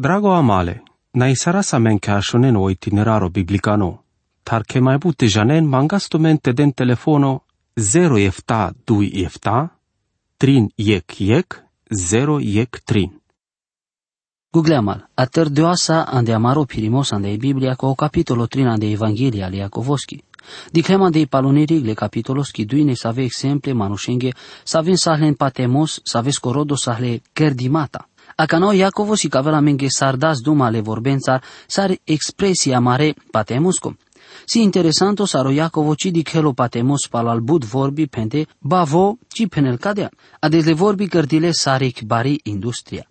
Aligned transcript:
Drago 0.00 0.32
amale, 0.32 0.82
na 1.14 1.26
isara 1.28 1.62
sa 1.62 1.78
men 1.78 1.98
ke 1.98 2.12
ashonen 2.12 2.56
o 2.56 2.68
itineraro 2.70 3.28
biblicano, 3.34 4.04
tar 4.44 4.62
ke 4.62 4.80
mai 4.80 4.98
bute 4.98 5.26
janen 5.26 5.66
mangasto 5.66 6.18
mente 6.18 6.52
den 6.52 6.72
telefono 6.72 7.40
0 7.76 8.18
efta 8.22 8.70
2 8.86 9.24
efta, 9.24 9.68
trin 10.38 10.68
yek 10.76 11.20
yek, 11.20 11.56
0 11.90 12.38
yek 12.40 12.78
trin. 12.86 13.10
Googleamal, 14.54 15.00
atër 15.16 15.50
dyoasa 15.50 16.04
ande 16.06 16.32
amaro 16.34 16.64
pirimos 16.64 17.12
ande 17.12 17.36
Biblia 17.36 17.74
ko 17.74 17.94
capitolo 17.94 18.46
trin 18.46 18.68
ande 18.68 18.92
Evangelia 18.92 19.46
ali 19.46 19.58
Iakovoski. 19.58 20.22
Diclem 20.72 21.02
ande 21.02 21.26
palonirig 21.26 21.84
le 21.84 21.94
capitolos 21.94 22.50
ki 22.50 22.64
duine 22.64 22.94
să 22.94 23.08
ave 23.08 23.22
exemple 23.22 23.72
manushenge, 23.72 24.30
să 24.64 24.76
avem 24.76 24.94
sahlen 24.94 25.34
patemos, 25.34 26.00
să 26.04 26.18
aveți 26.18 26.40
corodo 26.40 26.76
sahle 26.76 27.20
kerdimata. 27.32 28.07
Acano 28.40 28.72
Iacovos 28.72 29.18
și 29.18 29.28
cavela 29.28 29.60
menge 29.60 29.88
sardas 29.88 30.40
duma 30.40 30.68
le 30.70 30.80
vorbențar, 30.80 31.42
sar 31.66 31.98
expresia 32.04 32.80
mare 32.80 33.14
patemusco. 33.30 33.96
Si 34.44 34.62
interesanto 34.62 35.24
saro 35.24 35.50
Iacovo 35.50 35.94
ci 35.94 36.10
di 36.10 36.22
chelo 36.22 36.52
patemos 36.52 37.08
pal 37.10 37.26
al 37.26 37.40
bud 37.40 37.64
vorbi 37.64 38.06
pente 38.06 38.46
bavo 38.58 39.18
ci 39.28 39.46
penel 39.48 39.78
cadea. 39.78 40.10
Ades 40.40 40.64
le 40.64 40.72
vorbi 40.72 41.08
cărdile 41.08 41.50
sarik 41.50 42.02
bari 42.02 42.40
industria. 42.42 43.06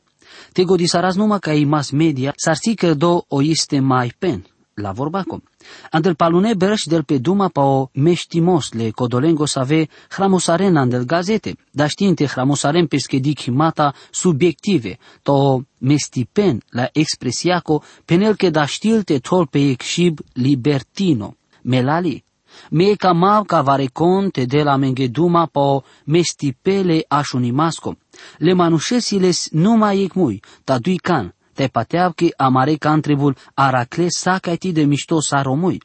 Te 0.53 0.63
godisaras 0.63 1.15
numai 1.15 1.39
ca 1.39 1.53
i 1.53 1.65
mass 1.65 1.89
media 1.89 2.33
sar 2.35 2.55
si 2.55 2.75
că 2.75 2.93
do 2.93 3.25
o 3.27 3.43
este 3.43 3.79
mai 3.79 4.13
pen 4.17 4.45
la 4.77 4.91
vorba 4.91 5.23
com. 5.23 5.41
Andel 5.91 6.15
palune 6.15 6.53
berș 6.53 6.83
del 6.85 7.03
pe 7.03 7.17
duma 7.17 7.47
pa 7.47 7.61
o 7.61 7.89
meștimos 7.93 8.71
le 8.71 8.89
codolengo 8.89 9.45
să 9.45 9.59
ave 9.59 9.87
hramosaren 10.09 10.75
andel 10.75 11.03
gazete, 11.05 11.55
dar 11.71 11.89
știinte 11.89 12.25
hramosaren 12.25 12.87
pescedic 12.87 13.45
mata 13.45 13.93
subiective, 14.11 14.97
to 15.21 15.61
mestipen 15.77 16.61
la 16.69 16.89
expresiaco 16.91 17.83
penel 18.05 18.35
că 18.35 18.49
da 18.49 18.65
știlte 18.65 19.17
tol 19.17 19.47
pe 19.47 19.69
exib 19.69 20.19
libertino, 20.33 21.35
melali. 21.61 22.25
Me 22.69 22.93
ca 22.95 23.11
mav 23.11 23.45
ca 23.45 23.61
varecon 23.61 24.29
te 24.29 24.45
de 24.45 24.61
la 24.63 24.75
mengeduma 24.75 25.45
pa 25.45 25.59
o 25.59 25.81
mestipele 26.05 27.05
așunimasco. 27.07 27.97
Le 28.37 28.53
manușesiles 28.53 29.49
numai 29.51 30.01
ecmui, 30.01 30.41
ta 30.63 30.79
dui 30.79 30.97
can, 30.97 31.33
te 31.57 31.67
pateav 31.67 32.11
că 32.13 32.27
amare 32.37 32.75
cantribul 32.75 33.35
aracle 33.53 34.07
sacaiti 34.09 34.71
de 34.71 34.83
mișto 34.83 35.21
saromui. 35.21 35.81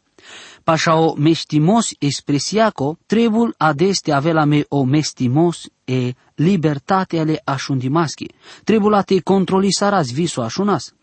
Pașa 0.64 0.94
o 0.94 1.14
mestimos 1.14 1.90
expresiaco, 1.98 2.98
trebul 3.06 3.54
adeste 3.56 4.12
avea 4.12 4.44
me 4.44 4.64
o 4.68 4.84
mestimos 4.84 5.68
e 5.84 6.14
libertate 6.34 7.18
ale 7.18 7.40
așundimaschi. 7.44 8.26
Trebul 8.64 8.94
a 8.94 9.02
te 9.02 9.20
controli 9.20 9.72
saras 9.72 10.12
viso 10.12 10.42
așunas. 10.42 10.94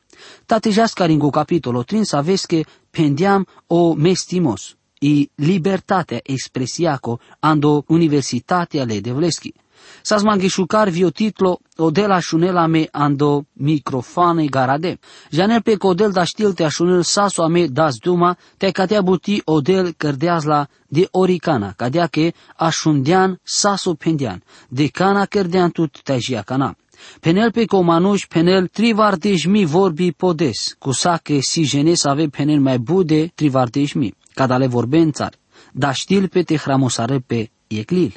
Tate 0.46 0.70
jascaringo 0.70 1.30
capitolo 1.30 1.84
trin 1.84 2.04
să 2.04 2.22
vezi 2.22 2.48
că 2.48 2.60
pendiam 2.90 3.48
o 3.68 3.94
mestimos 3.94 4.78
i 5.00 5.30
libertatea 5.36 6.20
expresiaco 6.24 7.20
ando 7.40 7.84
universitatea 7.88 8.84
le 8.84 9.00
devleschi. 9.00 9.54
Sas 10.02 10.24
mangisciucar 10.24 10.90
vio 10.90 11.10
titlo 11.10 11.60
o 11.78 11.92
de 11.92 12.06
la 12.06 12.20
șunela 12.20 12.68
me 12.68 12.88
ando 12.92 13.46
microfane 13.54 14.46
garade. 14.46 15.00
Janel 15.32 15.62
pe 15.62 15.76
codel 15.76 16.12
da 16.12 16.24
știl 16.24 16.54
te 16.54 16.64
așunel 16.64 17.02
saso 17.02 17.44
ame 17.44 17.68
das 17.68 17.96
duma 17.98 18.38
te 18.58 18.72
catea 18.72 19.02
buti 19.02 19.42
odel 19.46 19.94
cărdeaz 19.98 20.44
la 20.44 20.68
de 20.88 21.08
oricana, 21.12 21.72
cadea 21.72 22.08
că 22.08 22.32
așundean 22.56 23.40
saso 23.44 23.94
pendean, 23.94 24.44
de 24.70 24.88
cana 24.88 25.26
cărdean 25.26 25.70
tut 25.70 26.02
te 26.04 26.42
cana. 26.46 26.76
Penel 27.20 27.52
pe 27.52 27.66
comanuș, 27.66 28.26
penel 28.26 28.68
trivardeșmi 28.68 29.66
vorbi 29.66 30.12
podes, 30.12 30.76
cu 30.80 30.92
sa 30.92 31.20
că 31.24 31.38
si 31.40 31.62
jenes 31.64 32.04
ave 32.04 32.28
penel 32.28 32.60
mai 32.60 32.78
bude 32.78 33.32
trivardeșmi, 33.36 34.14
cadale 34.34 34.68
vorbențar, 34.68 35.34
da 35.72 35.92
știl 35.92 36.28
pe 36.28 36.44
te 36.44 36.56
hramosare 36.58 37.20
pe 37.20 37.50
eclil. 37.68 38.14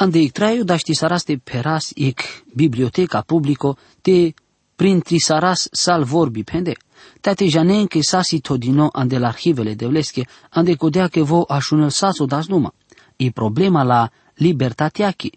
Ande 0.00 0.18
ik 0.18 0.32
traju 0.32 0.64
da 0.64 0.76
ști 0.76 0.94
saras 0.94 1.24
te 1.24 1.36
peras 1.38 1.92
ik 1.94 2.44
biblioteca 2.54 3.22
publico 3.22 3.76
te 4.02 4.34
printri 4.76 5.18
saras 5.18 5.68
sal 5.72 6.04
vorbi 6.04 6.44
pende. 6.44 6.76
Tate 7.20 7.44
janen 7.50 7.86
ke 7.86 8.02
sasi 8.02 8.40
todino 8.40 8.90
ande 8.92 9.18
l'arhivele 9.18 9.74
devleske 9.74 10.26
ande 10.50 10.76
codea 10.76 11.08
ke 11.08 11.22
vo 11.22 11.44
așunel 11.48 11.90
saso 11.90 12.26
das 12.26 12.48
numa. 12.48 12.72
I 13.16 13.30
problema 13.30 13.82
la 13.82 14.10
libertatiaki, 14.34 15.32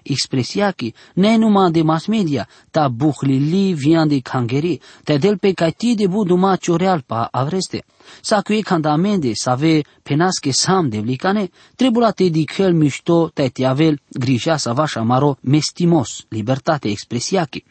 mestimaski, 0.00 0.12
expresiaki, 0.12 0.94
ne 1.14 1.36
numai 1.36 1.70
de 1.70 1.82
mass 1.82 2.06
media, 2.06 2.46
ta 2.70 2.88
buhlili 2.88 3.74
vian 3.74 4.08
de 4.08 4.20
kangeri, 4.20 4.80
te 5.04 5.18
del 5.18 5.38
pe 5.38 5.54
ti 5.76 5.94
de 5.94 6.06
bu 6.06 6.24
duma 6.24 6.56
cioreal 6.56 7.02
pa 7.06 7.28
avreste. 7.32 7.84
Sa 8.20 8.42
cu 8.42 8.52
e 8.52 8.60
candamende 8.60 9.30
să 9.34 9.50
ave 9.50 9.82
penasche 10.02 10.52
sam 10.52 10.88
de 10.88 11.00
vlicane, 11.00 11.50
trebuie 11.76 12.12
te 12.14 12.28
di 12.28 12.44
chel 12.44 12.74
mișto 12.74 13.28
te 13.28 13.48
te 13.48 13.64
avel 13.64 14.00
grija 14.12 14.56
să 14.56 14.72
vașa 14.72 15.02
maro 15.02 15.36
mestimos, 15.40 16.24
libertate 16.28 16.88
expresiaki. 16.88 17.64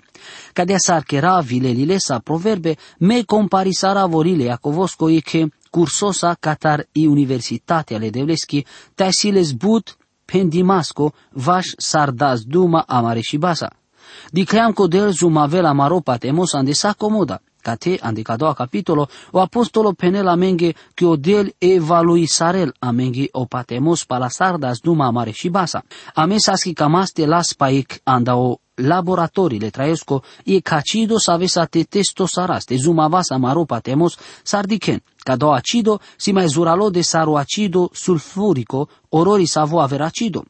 Cadea 0.53 0.77
s-ar 0.77 1.03
chera 1.03 1.39
vilelile 1.39 1.97
sa 1.97 2.19
proverbe, 2.19 2.77
me 2.99 3.23
comparisara 3.23 4.05
vorile 4.05 4.43
Iacovosco 4.43 5.09
e 5.09 5.21
che 5.21 5.47
cursosa 5.69 6.35
catar 6.39 6.87
i 6.91 7.05
universitatea 7.05 7.97
le 7.97 8.09
devleschi, 8.09 8.65
te 8.95 9.11
siles 9.11 9.53
but 9.53 9.97
pendimasco 10.31 11.13
vaș 11.31 11.65
sardas 11.77 12.41
duma 12.41 12.83
amare 12.87 13.19
și 13.19 13.37
basa. 13.37 13.69
Dicream 14.31 14.71
codel 14.71 15.11
zumavel 15.11 15.65
amaro 15.65 15.99
patemos 15.99 16.53
ande 16.53 16.73
sa 16.73 16.93
comoda. 16.93 17.41
Cate, 17.61 17.97
ande 18.01 18.21
ca 18.21 18.35
doua 18.35 18.53
capitolo, 18.53 19.09
o 19.31 19.39
apostolo 19.39 19.91
penel 19.91 20.27
amenge 20.27 20.73
che 20.93 21.05
odel 21.05 21.53
evalui 21.57 22.25
sarel 22.25 22.73
amenge 22.79 23.27
o 23.31 23.45
patemos 23.45 24.05
pala 24.05 24.29
sardas 24.29 24.79
duma 24.79 25.05
amare 25.05 25.31
și 25.31 25.49
basa. 25.49 25.83
Ame 26.13 26.37
saski 26.37 26.73
camaste 26.73 27.25
las 27.25 27.53
paic 27.53 27.99
anda 28.03 28.35
o 28.35 28.59
laboratorile 28.79 29.71
traesco 29.71 30.23
e 30.43 30.61
cacido 30.61 31.19
sa 31.19 31.37
te 31.67 31.85
testo 31.85 32.27
saraste 32.27 32.77
zumavasa 32.77 33.37
maro 33.37 33.65
patemos 33.65 34.17
sardichen 34.43 34.99
do 35.37 35.53
acido 35.53 35.99
si 36.17 36.33
mai 36.33 36.49
zuralo 36.49 36.89
de 36.89 37.03
saro 37.03 37.37
acido 37.37 37.91
sulfurico 37.93 38.89
orori 39.09 39.47
savo 39.47 39.81
aver 39.81 40.01
acido. 40.01 40.45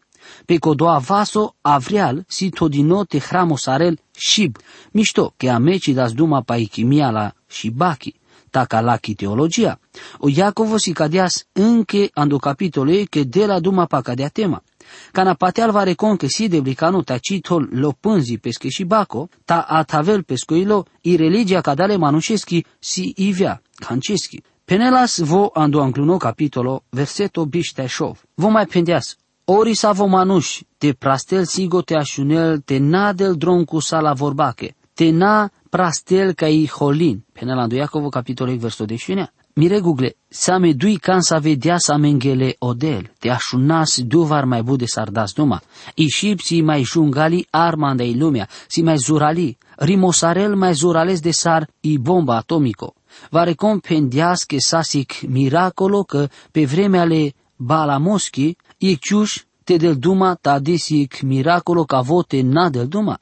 Pe 0.46 0.60
codoa 0.60 1.00
vaso 1.00 1.56
avrial 1.62 2.24
si 2.28 2.50
todino 2.50 3.06
te 3.06 3.20
hramo 3.20 3.58
sarel 3.58 3.98
shib. 4.14 4.58
Mișto, 4.92 5.34
che 5.38 5.50
ameci 5.50 5.94
das 5.94 6.14
duma 6.14 6.42
paichimia 6.42 7.12
la 7.12 7.34
shibaki 7.48 8.14
taca 8.50 8.82
la 8.82 8.98
teologia. 8.98 9.80
O 10.20 10.30
Iacovo 10.30 10.78
si 10.78 10.94
cadeas 10.94 11.46
înche 11.54 12.10
ando 12.14 12.38
capitole 12.38 13.06
che 13.06 13.24
de 13.24 13.46
la 13.46 13.60
duma 13.60 13.86
pa 13.86 14.02
cadea 14.02 14.30
tema. 14.30 14.62
Canapateal 15.12 15.72
va 15.72 15.84
reconquisir 15.84 16.62
Bricanu 16.62 17.02
Tacitol 17.02 17.70
lo 17.72 17.92
pânzi 18.00 18.38
pesche 18.38 18.70
și 18.70 18.84
baco, 18.84 19.30
ta 19.46 19.62
atavel 19.62 20.24
pescoilo 20.24 20.86
i 21.02 21.16
religia 21.16 21.62
cadale 21.62 21.96
manușeschi 21.96 22.66
si 22.80 23.14
ivia, 23.16 23.62
canceschi. 23.76 24.42
Penelas 24.66 25.20
vo 25.20 25.50
andu 25.54 25.80
ancluno 25.80 26.18
capitolo, 26.18 26.84
verseto 26.90 27.46
bișteșov. 27.46 28.22
Vo 28.36 28.50
mai 28.50 28.66
pendeas, 28.66 29.18
ori 29.46 29.74
sa 29.74 29.92
vo 29.92 30.06
manuș, 30.06 30.62
de 30.78 30.94
prastel 30.94 31.46
sigo 31.46 31.82
te 31.82 31.96
așunel, 31.96 32.60
te 32.60 32.78
nadel 32.78 33.36
droncu 33.36 33.80
sala 33.80 34.14
vorbache, 34.14 34.76
te 34.94 35.10
na 35.10 35.50
prastel 35.70 36.34
ca 36.34 36.48
i 36.48 36.68
holin. 36.68 37.26
Penela 37.34 37.68
Iacov, 37.72 38.10
capitolul 38.10 38.58
versetul 38.58 38.86
19. 38.86 39.34
Miregugle, 39.54 40.16
same 40.30 40.74
dui 40.74 40.98
kan 40.98 41.22
sa 41.22 41.40
vedea 41.40 41.78
sa 41.78 41.98
mengele 41.98 42.56
odel, 42.60 43.12
te 43.20 43.30
așunas 43.30 44.00
duvar 44.02 44.46
mai 44.46 44.64
bude 44.64 44.86
s-ar 44.86 45.10
das 45.10 45.34
duma, 45.34 45.62
ișipții 45.96 46.62
mai 46.62 46.84
jungali 46.84 47.48
arma 47.50 47.96
de 47.96 48.14
lumea, 48.16 48.48
si 48.68 48.82
mai 48.82 48.98
zurali, 48.98 49.58
rimosarel 49.78 50.56
mai 50.56 50.74
zurales 50.74 51.20
de 51.20 51.32
sar 51.32 51.70
i 51.82 51.98
bomba 51.98 52.36
atomico. 52.36 52.94
Va 53.30 53.44
recompendias 53.44 54.44
că 54.44 54.56
sasic 54.60 55.22
miracolo 55.22 56.04
că 56.04 56.30
pe 56.52 56.66
vremea 56.66 57.04
le 57.04 57.34
balamoschi, 57.56 58.56
iciuș 58.78 59.44
te 59.64 59.78
del 59.78 59.96
duma 59.96 60.36
ta 60.36 60.60
desic 60.60 61.22
miracolo 61.22 61.84
ca 61.84 62.02
vote 62.02 62.42
na 62.42 62.70
del 62.70 62.88
duma 62.88 63.20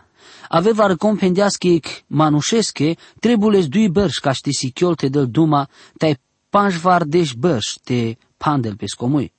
Aveva 0.47 0.85
recompendiască 0.85 1.67
ic 1.67 1.87
manușesche, 2.07 2.95
trebules 3.19 3.67
dui 3.67 3.89
bărș 3.89 4.17
ca 4.17 4.31
ști 4.31 4.53
sichiol 4.53 4.95
te 4.95 5.07
del 5.07 5.27
duma, 5.27 5.69
tai 5.97 6.19
panjvar 6.49 7.03
deș 7.03 7.33
bărș 7.33 7.65
te 7.83 8.15
pandel 8.37 8.75
pe 8.75 8.85
scomui. 8.85 9.33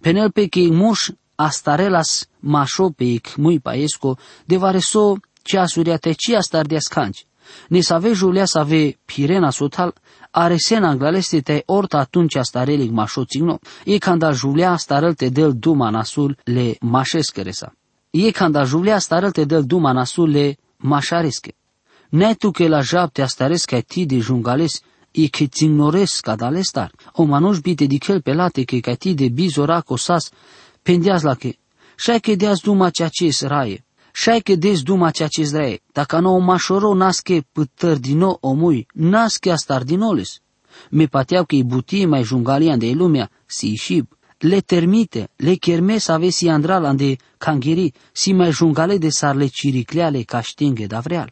Penel 0.00 0.30
pe 0.30 0.46
că 0.46 0.60
muș 0.60 1.10
astarelas 1.34 2.28
mașo 2.40 2.90
pe 2.90 3.04
ic 3.04 3.36
mui 3.36 3.60
paesco, 3.60 4.18
de 4.44 4.56
vareso 4.56 5.16
ceasuria 5.42 5.96
te 5.96 6.12
ci 6.12 6.28
astar 6.28 6.66
de 6.66 6.76
ascanci. 6.76 7.26
Ne 7.68 7.80
save 7.80 8.12
Julia 8.12 8.44
save 8.44 8.98
pirena 9.04 9.50
sotal, 9.50 9.94
are 10.30 10.56
sena 10.56 10.94
glaleste 10.96 11.40
te 11.40 11.62
orta 11.66 11.98
atunci 11.98 12.38
starelic 12.40 12.90
mașo 12.90 13.24
țigno. 13.24 13.58
E 13.84 13.98
când 13.98 14.32
Julia 14.32 14.76
starel 14.76 15.14
te 15.14 15.28
del 15.28 15.52
duma 15.54 15.90
nasul 15.90 16.38
le 16.44 16.76
mașescheresa. 16.80 17.72
E 18.14 18.30
când 18.30 18.64
Julia 18.64 18.98
starel 18.98 19.30
te 19.30 19.44
del 19.44 19.64
duma 19.64 19.92
nasul 19.92 20.30
le 20.30 20.56
mașaresche. 20.76 21.54
Ne 22.08 22.34
tu 22.34 22.50
que 22.50 22.68
la 22.68 22.80
japte 22.80 23.22
astares 23.22 23.64
ca 23.64 23.80
ti 23.80 24.04
de 24.06 24.18
jungales 24.18 24.82
e 25.10 25.26
che 25.26 25.46
țignores 25.46 26.20
ca 26.20 26.36
dalestar. 26.36 26.92
O 27.12 27.24
manuș 27.24 27.58
bite 27.60 27.84
dichel 27.84 28.20
pelate 28.20 28.64
che 28.64 28.80
ca 28.80 28.94
ti 28.94 29.14
de 29.14 29.28
bizora 29.28 29.80
cosas 29.80 30.30
pendeaz 30.82 31.22
la 31.22 31.34
che. 31.34 31.58
Șai 31.96 32.20
că 32.20 32.34
deaz 32.34 32.60
duma 32.60 32.90
ceea 32.90 33.08
ce 33.08 33.46
raie. 33.46 33.84
Șai 34.12 34.40
că 34.40 34.54
des 34.54 34.82
duma 34.82 35.10
ceea 35.10 35.28
ce 35.28 35.48
raie. 35.52 35.80
Dacă 35.92 36.18
nu 36.18 36.34
o 36.34 36.38
mașoro 36.38 36.94
nasche 36.94 37.46
pătăr 37.52 37.96
din 37.96 38.18
nou 38.18 38.38
omui, 38.40 38.86
nasche 38.92 39.50
astar 39.50 39.82
din 39.82 40.00
oles. 40.00 40.40
Me 40.90 41.06
pateau 41.06 41.44
că 41.44 41.54
i 41.54 41.64
butie 41.64 42.06
mai 42.06 42.22
jungalian 42.22 42.78
de 42.78 42.90
lumea, 42.90 43.30
si 43.46 43.74
șib 43.74 44.06
le 44.42 44.60
termite, 44.60 45.28
le 45.36 45.56
kermes 45.56 46.08
avesi 46.08 46.48
andral 46.48 46.84
ande 46.84 47.16
cangheri, 47.38 47.92
si 48.12 48.32
mai 48.32 48.50
jungale 48.50 48.98
de 48.98 49.10
sarle 49.10 49.46
ciricleale 49.46 50.22
ca 50.22 50.40
știnghe 50.40 50.86
davreal. 50.86 51.30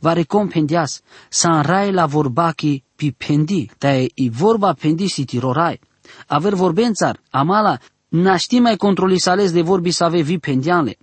Va 0.00 0.12
recompendias, 0.12 1.00
sa 1.28 1.56
înrai 1.56 1.92
la 1.92 2.06
vorbachi 2.06 2.82
pi 2.96 3.12
pendi, 3.12 3.70
te 3.78 4.08
i 4.14 4.28
vorba 4.28 4.72
pendi 4.72 5.08
si 5.08 5.24
tirorai. 5.24 5.80
Aver 6.26 6.54
vorbențar, 6.54 7.20
amala, 7.30 7.78
naști 8.08 8.58
mai 8.58 8.76
controlisales 8.76 9.52
de 9.52 9.62
vorbi 9.62 9.90
să 9.90 10.04
ave 10.04 10.20
vi 10.20 10.38
pendianle. 10.38 10.96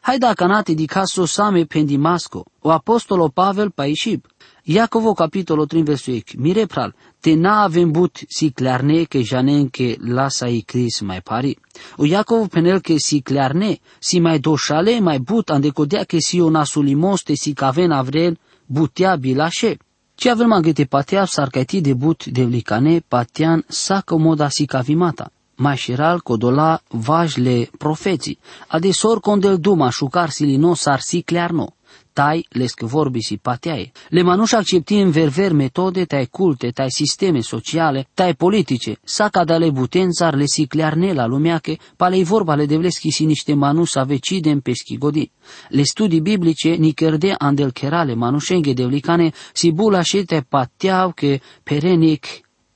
Hai 0.00 0.18
da 0.18 0.34
canate 0.34 0.72
di 0.72 0.86
caso 0.86 1.24
same 1.24 1.64
pendimasco, 1.64 2.44
o 2.60 2.70
apostolo 2.70 3.28
Pavel 3.28 3.70
paishib. 3.70 4.24
Iacovo 4.66 5.12
capitolo 5.12 5.66
3 5.66 5.82
versul 5.82 6.22
mire 6.38 6.64
pral, 6.66 6.94
te 7.20 7.34
na 7.34 7.64
avem 7.64 7.90
but 7.92 8.24
si 8.28 8.50
clarne 8.50 9.04
que 9.04 9.22
janen 9.22 9.68
que 9.68 9.98
lasa 10.00 10.48
i 10.48 10.62
cris 10.62 11.02
mai 11.02 11.20
pari. 11.20 11.58
O 11.96 12.06
Iacovo 12.06 12.48
penel 12.48 12.80
que 12.80 12.98
si 12.98 13.20
clarne, 13.20 13.78
si 13.98 14.20
mai 14.20 14.38
doșale 14.38 15.00
mai 15.00 15.18
but 15.18 15.50
ande 15.50 15.68
codea 15.70 16.04
que 16.04 16.18
si 16.18 16.40
o 16.40 16.48
nasulimos 16.48 17.22
te 17.22 17.34
si 17.34 17.52
caven 17.52 17.90
avrel 17.90 18.38
butea 18.66 19.16
bilașe. 19.16 19.76
Ce 20.14 20.30
avem 20.30 20.48
magete 20.48 20.84
patea 20.84 21.24
sarcati 21.24 21.80
de 21.80 21.94
but 21.94 22.24
de 22.24 22.42
licane 22.42 23.04
patian 23.08 23.64
sa 23.68 24.00
comoda 24.00 24.48
si 24.48 24.64
cavimata. 24.64 25.30
Mai 25.56 25.76
șiral 25.76 26.20
codola 26.20 26.80
vajle 26.88 27.70
profeții, 27.78 28.38
adesor 28.66 29.20
condel 29.20 29.58
duma 29.58 29.90
șucar 29.90 30.30
silino 30.30 30.74
sar 30.74 31.00
si 31.00 31.22
clarno 31.22 31.73
tai 32.14 32.46
lesc 32.48 32.80
vorbi 32.80 33.22
si 33.22 33.36
patiae. 33.36 33.92
Le 34.08 34.22
manuș 34.22 34.52
accepti 34.52 34.94
în 34.94 35.10
verver 35.10 35.52
metode 35.52 36.04
tai 36.04 36.26
culte, 36.26 36.70
tai 36.70 36.90
sisteme 36.90 37.40
sociale, 37.40 38.06
tai 38.14 38.34
politice, 38.34 38.98
saca 39.04 39.44
da 39.44 39.56
le 39.56 39.70
butențar 39.70 40.34
le 40.34 40.46
siclearne 40.46 41.12
la 41.12 41.26
lumeache, 41.26 41.78
palei 41.96 42.22
vorba 42.22 42.54
le 42.54 42.66
devleschi 42.66 43.10
si 43.10 43.24
niște 43.24 43.54
manus 43.54 43.94
avecidem 43.94 44.60
peschi 44.60 44.98
godi. 44.98 45.30
Le 45.68 45.82
studii 45.82 46.20
biblice 46.20 46.68
ni 46.68 46.92
cerde 46.92 47.34
andel 47.38 47.72
kerale 47.72 48.14
manușenghe 48.14 48.72
devlicane 48.72 49.32
si 49.52 49.72
bula 49.72 50.00
te 50.26 50.44
patiau 50.48 51.12
che 51.12 51.40
perenic 51.62 52.26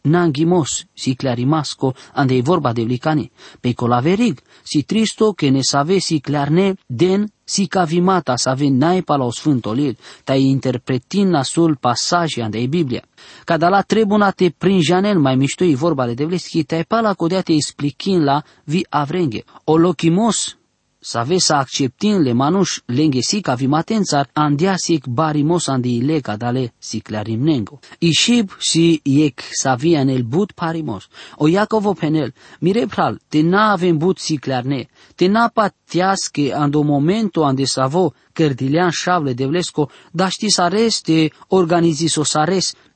nangimos 0.01 0.87
si 0.93 1.15
clarimasco 1.15 1.95
ande 2.13 2.43
vorba 2.43 2.73
de 2.73 2.83
licani, 2.83 3.31
pe 3.61 3.73
colaverig 3.73 4.41
si 4.63 4.85
tristo 4.85 5.33
che 5.33 5.51
ne 5.51 5.63
save 5.63 5.99
si 6.01 6.21
clarne 6.21 6.77
den 6.87 7.29
si 7.49 7.67
cavimata 7.67 8.37
să 8.37 8.49
avem 8.49 8.75
naipa 8.75 9.17
la 9.17 9.25
o 9.25 9.31
sfântolil, 9.31 9.99
ta 10.25 10.35
interpretin 10.35 11.29
nasul 11.29 11.77
pasaje 11.77 12.43
ande 12.43 12.67
Biblia. 12.67 13.03
Cada 13.45 13.69
la 13.69 13.81
trebuna 13.81 14.31
te 14.31 14.55
prinjanel 14.59 15.19
mai 15.19 15.37
miștoi 15.37 15.75
vorba 15.75 16.07
de 16.07 16.15
devleschi, 16.15 16.63
te 16.63 16.85
pala 16.89 17.15
codea 17.15 17.41
te 17.41 17.53
expliquin 17.53 18.25
la 18.25 18.43
vi 18.65 18.87
avrenghe. 18.89 19.45
O 19.65 19.77
lochimos 19.77 20.59
să 21.01 21.25
vezi 21.27 21.45
să 21.45 21.55
acceptin 21.55 22.23
le 22.23 22.33
manuș 22.33 22.79
lenghe 22.85 23.21
sica 23.21 23.55
vimatențar 23.55 24.31
andiasic 24.33 25.07
barimos 25.07 25.67
andi 25.67 25.97
ileca 25.97 26.37
dale 26.37 26.73
siclarim 26.79 27.43
nengo. 27.43 27.79
Ishib 27.99 28.51
si 28.59 29.01
iec 29.03 29.41
savia 29.51 30.05
nel 30.05 30.23
but 30.23 30.53
parimos. 30.53 31.09
O 31.37 31.47
Iacovo 31.47 31.93
penel, 31.93 32.35
mire 32.61 32.87
pral, 32.87 33.21
te 33.29 33.43
na 33.43 33.73
avem 33.73 33.97
but 33.97 34.19
siclarne, 34.19 34.89
te 35.15 35.27
na 35.29 35.49
patiasche 35.89 36.53
ando 36.53 36.83
momento 36.83 37.45
ande 37.45 37.67
savo 37.67 38.13
cărdilean 38.33 38.91
șavle 38.91 39.33
de 39.33 39.47
vlesco, 39.47 39.91
da 40.13 40.29
ști 40.29 40.51
să 40.51 40.67
reste 40.71 41.33
organizi 41.49 42.07
so 42.07 42.25
să 42.25 42.45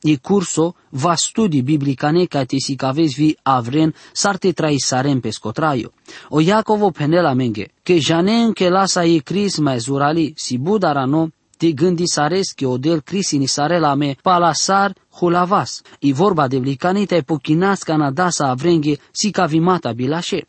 e 0.02 0.16
curso 0.16 0.74
va 0.90 1.14
studi 1.14 1.62
biblicane 1.62 2.24
ca 2.24 2.44
te 2.44 2.58
si 2.58 2.74
cavezi 2.74 3.14
vi 3.14 3.36
avren 3.42 3.94
sarte 4.12 4.52
trai 4.52 4.78
sarem 4.78 5.20
pe 5.20 5.30
scotraio. 5.30 5.92
O 6.28 6.40
Iacovo 6.40 6.90
penela 6.90 7.34
menge, 7.34 7.70
che 7.82 7.98
janen 7.98 8.52
che 8.52 8.68
lasa 8.68 9.04
e 9.04 9.22
cris 9.22 9.58
mai 9.58 9.80
zurali, 9.80 10.32
si 10.36 10.58
budarano, 10.58 11.30
te 11.56 11.72
gândi 11.72 12.06
sares 12.06 12.52
che 12.52 12.66
odel 12.66 13.02
crisi 13.02 13.38
ni 13.38 13.46
sarela 13.46 13.94
me 13.94 14.16
palasar 14.22 14.92
hulavas. 15.20 15.82
I 16.00 16.12
vorba 16.12 16.48
de 16.48 16.58
vlicane 16.58 17.06
te 17.06 17.22
pochinas 17.22 17.84
canada 17.84 18.30
sa 18.30 18.50
avrenghe 18.50 18.98
si 19.12 19.30
cavimata 19.30 19.92
bilașe. 19.92 20.44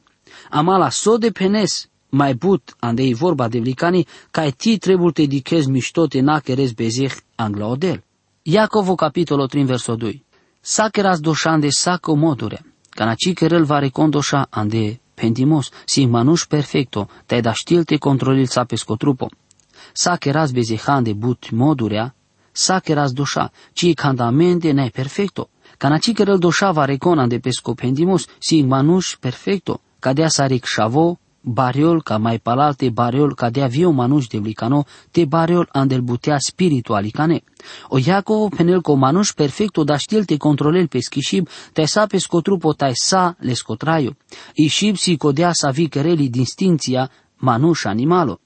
Amala 0.49 0.89
so 0.89 1.17
de 1.17 1.31
penes, 1.31 1.87
mai 2.13 2.33
but 2.33 2.75
ande 2.79 3.03
e 3.03 3.13
vorba 3.13 3.47
de 3.47 3.59
vlicani, 3.59 4.07
ca 4.31 4.49
ti 4.49 4.77
trebuie 4.77 5.11
te 5.11 5.25
dichez 5.25 5.65
miștote 5.65 6.19
na 6.19 6.39
keres 6.39 6.71
bezeh 6.71 7.13
angla 7.35 7.67
odel. 7.67 8.03
Iacovo 8.41 8.95
capitolo 8.95 9.45
3 9.45 9.65
verso 9.65 9.95
2. 9.95 10.23
Sakeras 10.61 11.19
doșan 11.19 11.59
de 11.59 11.69
saco 11.69 12.13
modure, 12.13 12.65
canaci 12.89 13.33
kerel 13.33 13.63
va 13.63 13.79
recondoșa 13.79 14.47
ande 14.49 14.99
pendimos, 15.13 15.69
si 15.85 16.05
manuș 16.05 16.45
perfecto, 16.45 17.09
te 17.25 17.39
da 17.39 17.53
știl 17.53 17.83
te 17.83 17.97
controlil 17.97 18.45
sa 18.45 18.63
pescotrupo. 18.63 19.29
Sakeras 19.93 20.51
bezehan 20.51 21.03
de 21.03 21.13
but 21.13 21.49
modurea, 21.51 22.15
sakeras 22.51 23.11
doșa, 23.11 23.51
ci 23.73 23.93
candamente 23.93 24.71
ne 24.71 24.89
perfecto. 24.93 25.49
Canaci 25.77 26.13
kerel 26.13 26.37
doșa 26.37 26.71
va 26.71 26.85
recona 26.85 27.27
de 27.27 27.39
pesco 27.39 27.73
pendimos, 27.73 28.27
si 28.39 28.61
manuș 28.61 29.17
perfecto, 29.19 29.81
cadea 29.99 30.27
saric 30.27 30.65
șavo, 30.65 31.19
bariol 31.43 32.01
ca 32.01 32.17
mai 32.17 32.39
palalte 32.39 32.89
bariol 32.89 33.33
ca 33.35 33.49
de 33.49 33.61
avio 33.61 33.91
manuș 33.91 34.27
de 34.27 34.37
licano 34.37 34.85
te 35.11 35.25
bariol 35.25 35.69
andel 35.71 36.01
butea 36.01 36.37
spirituali 36.39 37.11
cane. 37.11 37.43
O 37.87 37.97
Iacovo 37.97 38.47
penel 38.47 38.81
co 38.81 38.93
manuș 38.93 39.31
perfecto 39.31 39.83
da 39.83 39.97
știl 39.97 40.25
te 40.25 40.37
controlel 40.37 40.87
pe 40.87 40.99
schishib 40.99 41.47
te 41.73 41.85
sa 41.85 42.05
pe 42.05 42.17
scotrupo 42.17 42.73
tai 42.73 42.91
sa 42.93 43.35
le 43.39 43.53
scotraio. 43.53 44.15
Ishib 44.53 44.95
si 44.95 45.17
codea 45.17 45.51
sa 45.53 45.69
vi 45.69 45.87
kereli 45.87 46.29
distinția 46.29 47.09
manuș 47.37 47.85
animalo. 47.85 48.39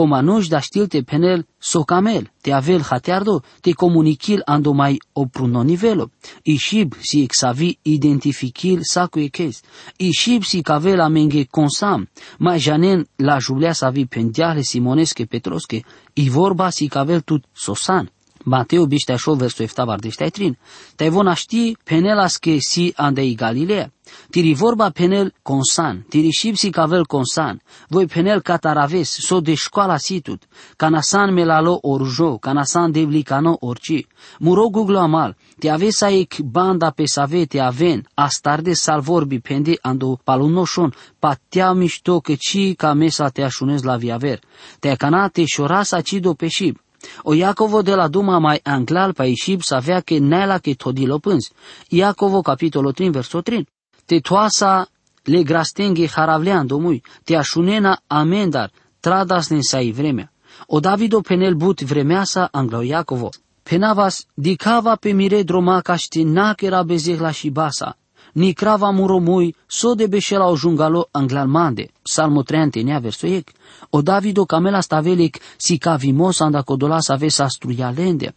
O 0.00 0.04
manuș 0.04 0.46
da 0.48 0.60
știlte 0.60 1.02
penel 1.02 1.46
socamel, 1.58 2.30
te 2.40 2.52
avel 2.52 2.82
hateardo, 2.82 3.42
te 3.60 3.72
comunichil 3.72 4.42
ando 4.44 4.72
mai 4.72 4.96
opruno 5.12 5.62
nivelo. 5.62 6.10
Ishib 6.42 6.92
si 7.00 7.22
exavi 7.22 7.78
identificil 7.82 8.78
sacu 8.82 9.18
eches. 9.18 9.62
Ishib 9.96 10.42
si 10.42 10.60
cavela 10.62 11.08
menge 11.08 11.46
consam, 11.50 12.06
mai 12.38 12.58
janen 12.58 13.06
la 13.16 13.36
julea 13.46 13.72
sa 13.72 13.90
vi 13.90 14.06
pendiale 14.06 14.62
simonesche 14.62 15.26
petrosche, 15.26 15.82
i 16.12 16.28
vorba 16.28 16.70
si 16.70 16.86
cavel 16.88 17.22
tut 17.22 17.44
sosan. 17.52 18.08
Mateo 18.48 18.86
biștea 18.86 19.16
verso 19.36 19.62
eftavar 19.62 19.98
de 19.98 20.28
trin. 20.30 20.58
Te 20.96 21.08
vona 21.08 21.34
ști 21.34 21.76
penelas 21.84 22.36
que 22.36 22.56
si 22.58 22.92
andei 22.96 23.34
Galilea. 23.34 23.92
Tiri 24.30 24.54
vorba 24.54 24.90
penel 24.90 25.34
consan, 25.42 26.04
tiri 26.08 26.30
șipsi 26.30 26.70
cavel 26.70 27.04
consan, 27.06 27.60
voi 27.88 28.06
penel 28.06 28.40
cataraves, 28.40 29.10
so 29.10 29.40
de 29.40 29.54
școala 29.54 29.96
situt, 29.96 30.42
canasan 30.76 31.32
melalo 31.32 31.78
orjo, 31.82 32.38
canasan 32.38 32.90
devlicano 32.90 33.56
orci. 33.60 34.06
Muro 34.38 34.68
guglo 34.68 34.98
amal, 34.98 35.36
te 35.58 35.68
avesa 35.70 36.10
ec 36.10 36.38
banda 36.38 36.90
pe 36.90 37.06
save 37.06 37.44
te 37.44 37.60
aven, 37.60 38.08
astarde 38.14 38.72
salvorbi 38.72 39.40
pende 39.40 39.78
ando 39.80 40.18
palunoșon, 40.24 40.94
patea 41.18 41.72
mișto 41.72 42.20
că 42.20 42.34
ci 42.34 42.74
ca 42.76 42.92
mesa 42.92 43.28
te 43.28 43.42
așunez 43.42 43.82
la 43.82 43.96
viaver. 43.96 44.40
Te 44.78 44.94
canate 44.94 45.44
șorasa 45.44 46.00
cido 46.00 46.34
pe 46.34 46.48
șib, 46.48 46.80
o 47.22 47.34
Iacovo 47.34 47.82
de 47.82 47.94
la 47.94 48.08
Duma 48.08 48.38
mai 48.38 48.60
anglal 48.62 49.12
pa 49.12 49.24
Ishib 49.24 49.62
să 49.62 49.74
avea 49.74 50.00
că 50.00 50.18
nela 50.18 50.58
că 50.58 50.74
todilo 50.74 51.18
pânz. 51.18 51.50
Iacovo 51.88 52.40
capitolul 52.40 52.92
3 52.92 53.10
verso 53.10 53.40
3. 53.40 53.66
Te 54.04 54.18
toasa 54.18 54.88
le 55.22 55.42
grastenghe 55.42 56.06
haravlean 56.06 56.66
domui, 56.66 57.02
te 57.24 57.36
așunena 57.36 58.00
amendar, 58.06 58.70
tradas 59.00 59.48
ne 59.48 59.58
sai 59.60 59.92
vremea. 59.92 60.32
O 60.66 60.80
Davido 60.80 61.20
penel 61.20 61.54
but 61.54 61.80
vremea 61.80 62.24
sa 62.24 62.48
anglo 62.52 62.82
Iacovo. 62.82 63.28
Penavas 63.62 64.26
dicava 64.34 64.94
pe 64.96 65.12
mire 65.12 65.42
droma 65.42 65.80
ca 65.80 65.96
ști 65.96 66.26
era 66.56 66.82
bezeh 66.82 67.18
la 67.18 67.30
basa 67.52 67.96
ni 68.34 68.54
crava 68.54 68.90
muromui, 68.90 69.54
so 69.66 69.94
de 69.94 70.06
bešela 70.06 70.46
o 70.46 70.56
jungalo 70.56 71.08
anglalmande, 71.12 71.88
salmo 72.02 72.42
30 72.42 72.84
nea 72.84 73.00
versoiec, 73.00 73.52
o 73.90 74.02
Davido 74.02 74.46
camela 74.46 74.82
stavelic 74.82 75.40
si 75.56 75.78
cavimos 75.78 76.40
anda 76.40 76.62
codola 76.62 77.00
sa 77.00 77.16
vesa 77.16 77.48
struialende, 77.48 78.34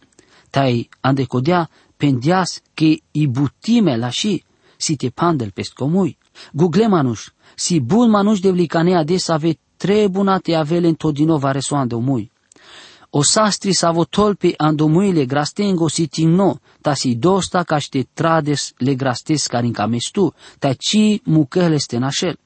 tai 0.50 0.88
ande 1.00 1.26
codea 1.26 1.68
pendias 1.96 2.60
che 2.74 3.00
i 3.12 3.26
butime 3.28 3.96
la 3.96 4.08
și, 4.08 4.42
si 4.76 4.96
te 4.96 5.10
pandel 5.10 5.50
pescomui. 5.50 6.18
Google 6.52 6.86
manuș, 6.86 7.28
si 7.54 7.80
bun 7.80 8.10
manuș 8.10 8.40
de 8.40 8.50
vlicane 8.50 8.96
ades 8.96 9.28
ave 9.28 9.58
trebuna 9.76 10.38
te 10.38 10.54
avele 10.54 10.88
întodinova 10.88 11.50
resoande 11.50 11.94
omui. 11.94 12.31
O 13.14 13.22
sastri 13.22 13.74
savo 13.74 14.04
tolpe 14.04 14.54
andomuile 14.56 15.26
grastengo 15.26 15.88
si 15.88 16.08
tingno, 16.08 16.60
ta 16.80 16.94
si 16.94 17.16
dosta 17.16 17.62
ca 17.64 17.78
te 17.90 18.06
trades 18.14 18.72
le 18.78 18.94
grastes 18.94 19.46
carinca 19.46 19.86
mestu, 19.86 20.32
ta 20.58 20.72
ci 20.72 21.20
mucăle 21.24 21.76
stenașel. 21.76 22.36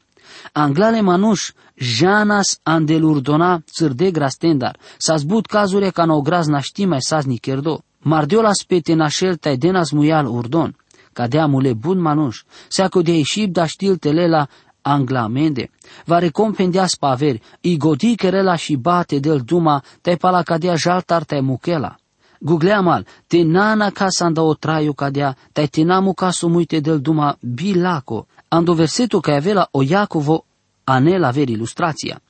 Anglale 0.52 1.00
manuș, 1.00 1.52
janas 1.76 2.58
andelurdona 2.62 3.62
țârde 3.70 4.10
grastendar, 4.10 4.76
s-a 4.98 5.16
zbut 5.16 5.46
cazurile 5.46 5.90
ca 5.90 6.04
no 6.04 6.20
graz 6.20 6.46
naști 6.46 6.84
mai 6.84 7.02
sazni 7.02 7.38
cherdo. 7.38 7.82
Mardiola 7.98 8.52
spete 8.52 8.94
nașel 8.94 9.36
tai 9.36 9.56
denas 9.56 9.90
muial 9.90 10.26
urdon, 10.26 10.76
cadea 11.12 11.46
mule 11.46 11.72
bun 11.72 11.98
manuș, 12.00 12.42
seaco 12.68 13.02
de 13.02 13.12
ieșib 13.12 13.52
da 13.52 13.66
știl 13.66 13.96
telela 13.96 14.48
anglamende, 14.86 15.70
va 16.04 16.18
recompendia 16.18 16.86
spaveri, 16.86 17.42
i 17.60 17.76
godi 17.76 18.14
kerela 18.14 18.56
și 18.56 18.76
bate 18.76 19.18
del 19.18 19.40
duma, 19.44 19.82
te 20.00 20.16
pala 20.16 20.42
cadea 20.42 20.74
jaltar 20.76 21.24
te 21.24 21.40
muchela. 21.40 21.96
Guglea 22.40 22.80
mal, 22.80 23.06
te 23.26 23.42
nana 23.42 23.90
casa 23.90 24.24
anda 24.24 24.42
o 24.42 24.54
traiu 24.54 24.92
cadea, 24.92 25.36
te 25.52 25.66
tinamu 25.66 26.12
caso 26.12 26.48
muite 26.48 26.80
del 26.80 27.00
duma 27.00 27.36
bilaco, 27.40 28.26
ando 28.48 28.72
versetul 28.72 29.20
că 29.20 29.30
avea 29.30 29.68
o 29.70 29.82
Iacovo 29.82 30.44
anel 30.84 31.24
aver 31.24 31.48
ilustrația. 31.48 32.20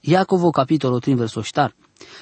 Iacovo 0.00 0.50
capitolul 0.50 1.00
3 1.00 1.14
versul 1.14 1.44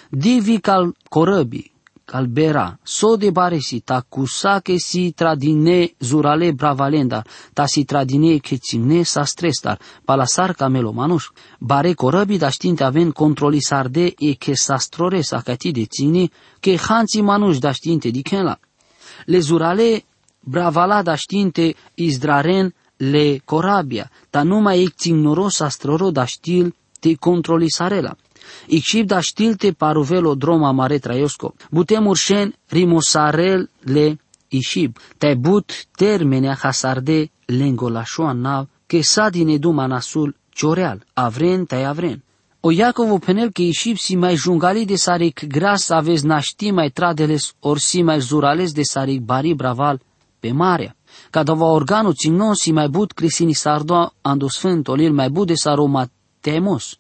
Divi 0.08 0.58
cal 0.58 0.94
corăbii, 1.08 1.72
calbera, 2.10 2.76
so 2.82 3.16
de 3.16 3.30
baresi, 3.30 3.82
ta 3.82 4.02
kusake 4.02 4.78
si 4.78 5.12
tradine 5.12 5.92
zurale 6.00 6.52
bravalenda, 6.52 7.24
ta 7.52 7.66
si 7.66 7.84
tradine 7.84 8.40
che 8.40 8.58
cimne 8.58 9.04
sa 9.04 9.22
strestar, 9.24 9.78
palasar 10.04 10.54
camelo 10.54 10.92
manuș, 10.92 11.24
bare 11.60 11.94
corăbi 11.94 12.36
da 12.38 12.50
știinte 12.50 12.84
aven 12.84 13.12
controli 13.12 13.62
sarde 13.62 14.14
e 14.18 14.34
che 14.36 14.56
sa 14.56 14.76
strore 14.76 15.22
sa 15.22 15.40
cati 15.40 15.70
de 15.70 15.84
ține, 15.84 16.28
che 16.60 16.76
hanți 16.76 17.20
manuș 17.20 17.58
da 17.58 17.72
știinte 17.72 18.10
dichenla. 18.10 18.58
Le 19.26 19.40
zurale 19.40 20.04
bravala 20.40 21.02
da 21.02 21.14
știinte 21.14 21.74
izdraren 21.94 22.74
le 22.96 23.40
corabia, 23.44 24.10
ta 24.30 24.42
numai 24.42 24.82
ec 24.82 24.94
țignoros 24.96 25.54
sa 25.54 25.68
stroro 25.68 26.10
da 26.10 26.24
știl 26.24 26.74
te 27.00 27.14
controli 27.14 27.70
sarela. 27.70 28.16
Ixib 28.66 29.06
da 29.06 29.20
știlte 29.20 29.72
paruvelo 29.72 30.34
droma 30.34 30.70
mare 30.70 30.98
traiosco. 30.98 31.54
Butem 31.70 32.06
urșen 32.06 32.54
rimosarel 32.68 33.70
le 33.80 34.18
ixib. 34.48 34.96
Te 35.18 35.34
but 35.34 35.86
termenea 35.96 36.54
hasarde 36.54 37.30
lengolașoa 37.44 38.32
nav, 38.32 38.68
că 38.86 39.02
sa 39.02 39.28
din 39.28 39.48
eduma 39.48 39.86
nasul 39.86 40.36
cioreal, 40.48 41.06
avren 41.12 41.64
tai 41.64 41.84
avren. 41.84 42.22
O 42.60 42.70
Iacovo 42.70 43.18
penel 43.18 43.50
că 43.52 43.62
ixib 43.62 43.96
si 43.96 44.16
mai 44.16 44.34
jungali 44.34 44.84
de 44.84 44.96
saric 44.96 45.46
gras 45.46 45.88
aveți 45.88 46.26
naști 46.26 46.70
mai 46.70 46.90
tradeles 46.90 47.52
or 47.60 47.78
si 47.78 48.02
mai 48.02 48.20
zurales 48.20 48.72
de 48.72 48.82
saric 48.82 49.20
bari 49.20 49.54
braval 49.54 50.00
pe 50.40 50.52
marea. 50.52 50.96
Cada 51.30 51.52
organul 51.52 52.14
țimnon 52.14 52.54
si 52.54 52.72
mai 52.72 52.88
but 52.88 53.12
crisini 53.12 53.54
sardo 53.54 54.12
ando 54.20 54.48
sfânt 54.48 54.88
olir 54.88 55.10
mai 55.10 55.30
but 55.30 55.46
de 55.46 55.54
saroma 55.54 56.10
temos 56.40 56.98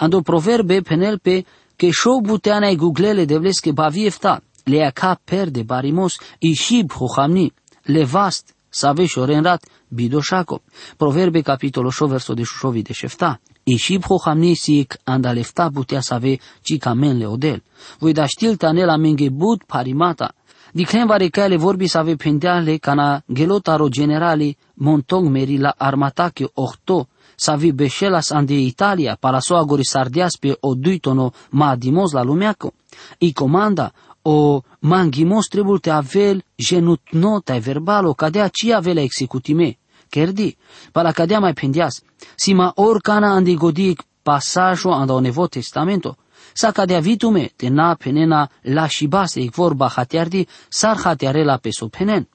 ando 0.00 0.22
proverbe 0.22 0.82
penelpe 0.82 1.44
que 1.76 1.92
show 1.92 2.20
buteana 2.20 2.70
e 2.70 2.76
guglele 2.76 3.26
devles 3.26 3.60
que 3.60 3.72
baviefta, 3.72 4.40
le 4.66 4.84
aca 4.84 5.16
perde 5.16 5.62
barimos 5.64 6.18
i 6.40 6.54
shib 6.54 6.90
hohamni, 6.92 7.52
le 7.84 8.04
vast, 8.04 8.54
savesh 8.70 9.18
orenrat, 9.18 9.60
bidoshako. 9.90 10.62
Proverbe 10.96 11.42
capitolo 11.42 11.90
8 11.90 12.08
verso 12.08 12.34
de 12.34 12.44
shushovi 12.44 12.82
de 12.82 12.94
shefta. 12.94 13.38
I 13.64 13.76
shib 13.76 14.04
hohamni 14.08 14.56
sic 14.56 14.96
andalefta 15.04 15.70
butea 15.70 16.02
save 16.02 16.38
cicamen 16.62 17.18
le 17.18 17.26
odel. 17.26 17.60
Voi 18.00 18.12
da 18.12 18.26
știl 18.26 18.56
tanela 18.56 18.96
menge 18.96 19.30
but 19.30 19.64
parimata, 19.66 20.32
Dichem 20.72 21.06
vare 21.06 21.28
le 21.48 21.56
vorbi 21.56 21.86
să 21.86 21.98
ave 21.98 22.14
pendeale 22.14 22.76
cana 22.76 23.22
gelotaro 23.26 23.88
generali 23.88 24.56
montong 24.74 25.28
meri 25.28 25.58
la 25.58 25.74
armatache 25.76 26.50
ohto 26.54 27.08
savi 27.40 27.72
bescelas 27.72 28.32
ande 28.32 28.54
Italia 28.54 29.16
para 29.16 29.40
so 29.40 29.56
agori 29.56 29.84
sardias 29.84 30.36
pe 30.36 30.56
o 30.60 30.74
duitono 30.74 31.32
ma 31.52 31.76
dimos 31.76 32.12
la 32.12 32.22
lumeaco. 32.22 32.72
I 33.18 33.32
comanda 33.32 33.92
o 34.22 34.62
mangimos 34.80 35.48
trebul 35.48 35.80
te 35.80 35.90
avel 35.90 36.42
genut 36.56 37.00
nota 37.12 37.54
e 37.54 37.60
verbalo 37.60 38.14
cadea 38.14 38.50
ci 38.50 38.72
avela 38.72 39.00
executime. 39.00 39.76
Kerdi, 40.10 40.56
para 40.92 41.12
cadea 41.12 41.40
mai 41.40 41.54
pendias, 41.54 42.02
sima 42.36 42.72
orcana 42.76 43.32
andi 43.32 43.54
godic 43.54 44.02
pasajo 44.22 44.92
anda 44.92 45.14
o 45.14 45.20
nevo 45.20 45.48
testamento, 45.48 46.16
sa 46.52 46.72
cadea 46.72 47.00
vitume 47.00 47.52
te 47.56 47.70
na 47.70 47.94
penena 47.96 48.50
la 48.64 48.88
shibase 48.88 49.40
e 49.40 49.50
vorba 49.54 49.88
hatiardi 49.88 50.46
sar 50.68 50.98
hatiarela 51.04 51.58
pe 51.58 51.72
so 51.72 51.88
penen. 51.88 52.26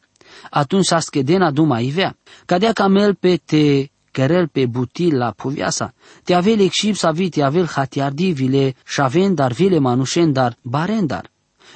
Atunci 0.52 0.88
sa 0.88 1.02
schedena 1.02 1.52
duma 1.52 1.82
ivea, 1.82 2.16
cadea 2.46 2.74
camel 2.74 3.16
pe 3.16 3.38
te 3.38 3.92
kerel 4.16 4.48
pe 4.48 4.66
butil 4.66 5.18
la 5.18 5.32
puviasa. 5.32 5.92
Te 6.24 6.34
avel 6.40 6.64
ekshib 6.68 6.96
sa 6.96 7.12
vi 7.12 7.30
te 7.30 7.44
avel 7.44 7.68
hatiardi 7.76 8.32
vile 8.40 8.66
shaven 8.84 9.36
dar 9.36 9.54
vile 9.54 9.80
manushen 9.80 10.32
dar 10.34 10.56
barendar. 10.64 11.26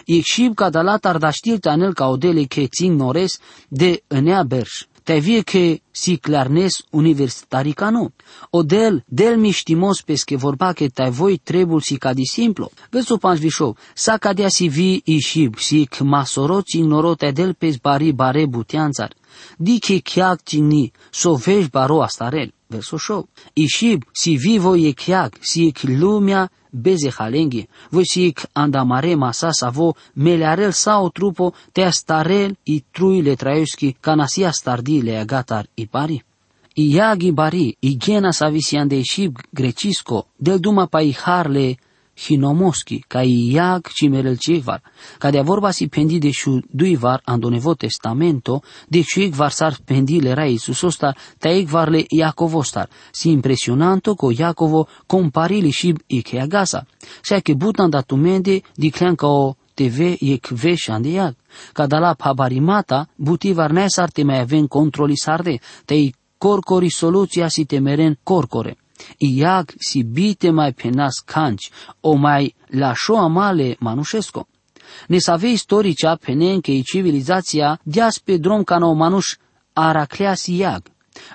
Ekshib 0.05 0.55
ka 0.55 0.69
dalat 0.69 1.05
ar 1.05 1.17
daștil 1.17 1.59
tanel 1.59 1.93
ca 1.93 2.07
odele 2.07 2.43
ke 2.43 2.67
țin 2.67 2.95
nores 2.95 3.39
de 3.67 3.91
înea 4.07 4.43
berș. 4.43 4.73
Te 5.03 5.17
vie 5.19 5.41
ke 5.41 5.81
si 5.91 6.17
clarnes 6.17 6.83
universitaricanu. 6.89 8.11
Odel, 8.49 9.03
del 9.07 9.37
miștimos 9.37 10.01
pesche 10.01 10.35
vorba 10.35 10.73
ke 10.73 10.87
te 10.87 11.09
voi 11.09 11.37
trebul 11.37 11.81
si 11.81 11.97
ca 11.97 12.13
di 12.13 12.25
simplu. 12.25 12.69
Vezi 12.89 13.11
o 13.11 13.17
panș 13.17 13.39
vișou, 13.39 13.75
sa 13.93 14.17
cadea 14.17 14.47
si 14.47 14.67
vi 14.67 15.01
ishib, 15.03 15.57
si 15.57 15.85
k 15.85 15.99
masoro 15.99 16.61
țin 16.61 16.85
noro 16.87 17.15
te 17.15 17.31
del 17.31 17.53
pes 17.53 17.75
bari 17.77 18.11
bare 18.11 18.45
butianțar. 18.45 19.11
Dice 19.57 20.01
chiag 20.01 20.43
tigni, 20.43 20.91
so 21.11 21.35
vej 21.35 21.69
baro 21.71 22.01
astarel. 22.01 22.51
Verso 22.69 22.97
show. 22.97 23.27
Ishib, 23.55 24.03
si 24.13 24.37
vivo 24.37 24.75
e 24.75 24.93
chiag, 24.93 25.39
si 25.41 25.67
ek 25.67 25.83
lumea 25.83 26.47
beze 26.71 27.09
halengi, 27.09 27.67
voi 27.89 28.05
si 28.05 28.27
ek 28.29 28.45
andamare 28.53 29.15
masa 29.15 29.51
savo 29.51 29.95
melearel 30.15 30.73
sao 30.73 31.09
trupo 31.09 31.53
te 31.73 31.83
astarel 31.83 32.55
i 32.65 32.83
trui 32.91 33.21
le 33.21 33.35
traioski 33.35 33.95
canasia 33.99 34.51
stardi 34.51 35.01
le 35.01 35.17
agatar 35.17 35.65
i 35.75 35.87
pari. 35.87 36.21
Iagi 36.77 37.31
bari, 37.31 37.75
igena 37.81 38.31
savisian 38.31 38.87
de 38.87 38.99
ishib 38.99 39.39
grecisco, 39.51 40.27
del 40.37 40.59
duma 40.59 40.87
pa 40.87 41.01
i 41.01 41.11
harle 41.11 41.77
hinomoski, 42.27 43.03
ca 43.07 43.23
iag 43.23 43.89
cimerel 43.93 44.37
ceivar, 44.37 44.81
ca 45.17 45.31
de 45.31 45.41
vorba 45.41 45.71
si 45.71 45.87
pendi 45.87 46.19
de 46.19 46.31
shu 46.31 46.59
duivar 46.69 47.21
ando 47.25 47.49
nevo 47.49 47.75
testamento, 47.75 48.61
de 48.87 49.03
chuig 49.03 49.35
var 49.35 49.51
sar 49.51 49.77
pendi 49.85 50.19
le 50.21 50.35
rai 50.35 50.57
susostar, 50.57 51.15
taig 51.39 51.69
var 51.69 51.89
le 51.89 52.05
Iacovostar, 52.09 52.89
si 53.11 53.31
impresionanto 53.31 54.15
co 54.15 54.31
Iacovo 54.31 54.87
comparili 55.07 55.71
shib 55.71 55.97
ike 56.07 56.39
agasa, 56.39 56.85
sa 57.21 57.41
che 57.41 57.55
butan 57.55 57.89
datumende 57.89 58.61
di 58.75 58.89
clean 58.89 59.15
ca 59.15 59.27
o 59.27 59.55
TV 59.73 60.17
e 60.19 60.39
kve 60.39 60.75
shandiag, 60.75 61.35
ca 61.71 61.87
da 61.87 61.99
la 61.99 62.15
pabarimata, 62.15 63.07
buti 63.15 63.53
var 63.53 63.71
nesar 63.71 64.11
te 64.11 64.23
mai 64.23 64.39
aven 64.39 64.67
controli 64.67 65.15
sarde, 65.15 65.59
te 65.85 65.95
i 65.95 66.13
corcori 66.37 66.89
soluția 66.89 67.47
si 67.49 67.65
temeren 67.65 68.17
corcore. 68.23 68.75
Iag 69.17 69.73
si 69.77 70.03
bite 70.03 70.49
mai 70.49 70.73
penas 70.73 71.21
canci, 71.25 71.69
o 71.99 72.13
mai 72.13 72.55
lașo 72.67 73.17
amale 73.17 73.75
manușesco. 73.79 74.47
Ne 75.07 75.17
save 75.17 75.49
istoricea 75.49 76.15
penen 76.15 76.61
că 76.61 76.71
civilizația 76.83 77.79
dias 77.83 78.17
pe 78.17 78.37
drum 78.37 78.63
ca 78.63 78.77
o 78.81 78.93
manuș 78.93 79.35
aracleas 79.73 80.45
iag. 80.45 80.81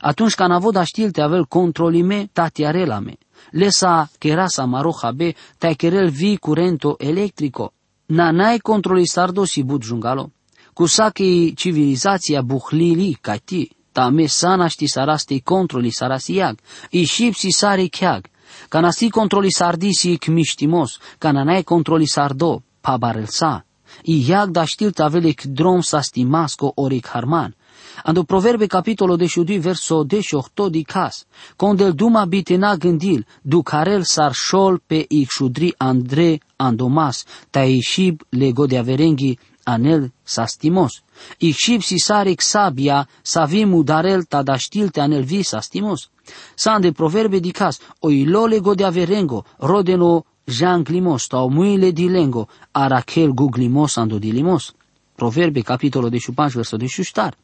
Atunci 0.01 0.35
ca 0.35 0.47
navoda 0.47 0.85
știlte 0.85 1.21
avel 1.21 1.45
controlime 1.45 2.29
tatiarelame. 2.33 3.17
Lesa 3.51 4.11
kerasa 4.19 4.65
maroha 4.65 5.11
be 5.13 5.35
kerel 5.77 6.09
vi 6.11 6.37
curento 6.37 6.95
electrico. 6.99 7.73
Na 8.07 8.31
nai 8.31 8.59
controli 8.59 9.07
sardo 9.07 9.45
si 9.45 9.63
bud 9.63 9.83
jungalo. 9.83 10.31
Kusaki 10.73 11.55
civilizația 11.55 12.43
buhlili 12.43 13.19
ca 13.21 13.37
ti 13.37 13.71
tame 13.95 14.27
sana 14.27 14.67
ști 14.69 14.87
sarasti 14.95 15.41
controli 15.41 15.91
sarasiag, 15.91 16.59
i 16.91 17.05
shipsi 17.07 17.51
sari 17.51 17.89
chiag, 17.89 18.27
cana 18.69 18.91
si 18.91 19.09
controli 19.11 19.53
sardisi 19.53 20.19
kmiștimos, 20.19 20.99
cana 21.19 21.43
nai 21.43 21.63
controli 21.63 22.07
sardo, 22.07 22.63
pabarelsa, 22.81 23.65
i 24.03 24.17
iag 24.29 24.51
da 24.51 24.65
știl 24.65 24.91
tavelek 24.91 25.45
drom 25.45 25.81
sa 25.81 26.01
stimasco 26.01 26.73
oric 26.75 27.07
harman, 27.07 27.55
Ando 28.03 28.25
proverbe 28.25 28.67
capitolo 28.67 29.17
de 29.17 29.27
șudui 29.27 29.59
verso 29.59 30.03
de 30.03 30.21
șohto 30.21 30.69
di 30.69 30.83
cas, 30.83 31.27
condel 31.57 31.93
duma 31.93 32.25
bitena 32.25 32.77
gândil, 32.77 33.27
ducarel 33.43 34.03
sar 34.03 34.33
șol 34.33 34.83
pe 34.87 35.05
ixudri 35.09 35.75
andre 35.77 36.41
andomas, 36.57 37.25
ta 37.51 37.63
ieșib 37.63 38.23
lego 38.29 38.67
de 38.67 38.79
averenghi 38.79 39.39
anel 39.65 40.13
sastimos. 40.23 41.03
Ixib 41.39 41.83
si 41.83 41.99
sarek 41.99 42.41
sabia 42.41 43.07
savim 43.23 43.75
udarel 43.75 44.23
tadaștilte 44.23 45.01
anel 45.01 45.25
vi 45.25 45.43
sastimos. 45.43 46.11
San 46.55 46.81
de 46.81 46.93
proverbe 46.93 47.39
dicas, 47.39 47.81
o 48.01 48.11
ilole 48.11 48.59
go 48.59 48.75
de 48.75 48.85
averengo, 48.85 49.45
rodeno 49.59 50.25
Jean 50.47 50.83
Glimos, 50.83 51.27
tau 51.27 51.49
muile 51.49 51.91
di 51.91 52.09
lengo, 52.09 52.49
arakel 52.73 53.33
guglimos 53.33 53.97
ando 53.97 54.19
di 54.19 54.33
limos. 54.33 54.75
Proverbe 55.17 55.63
capitolo 55.63 56.09
15 56.09 56.57
verso 56.57 56.77
18. 56.77 57.37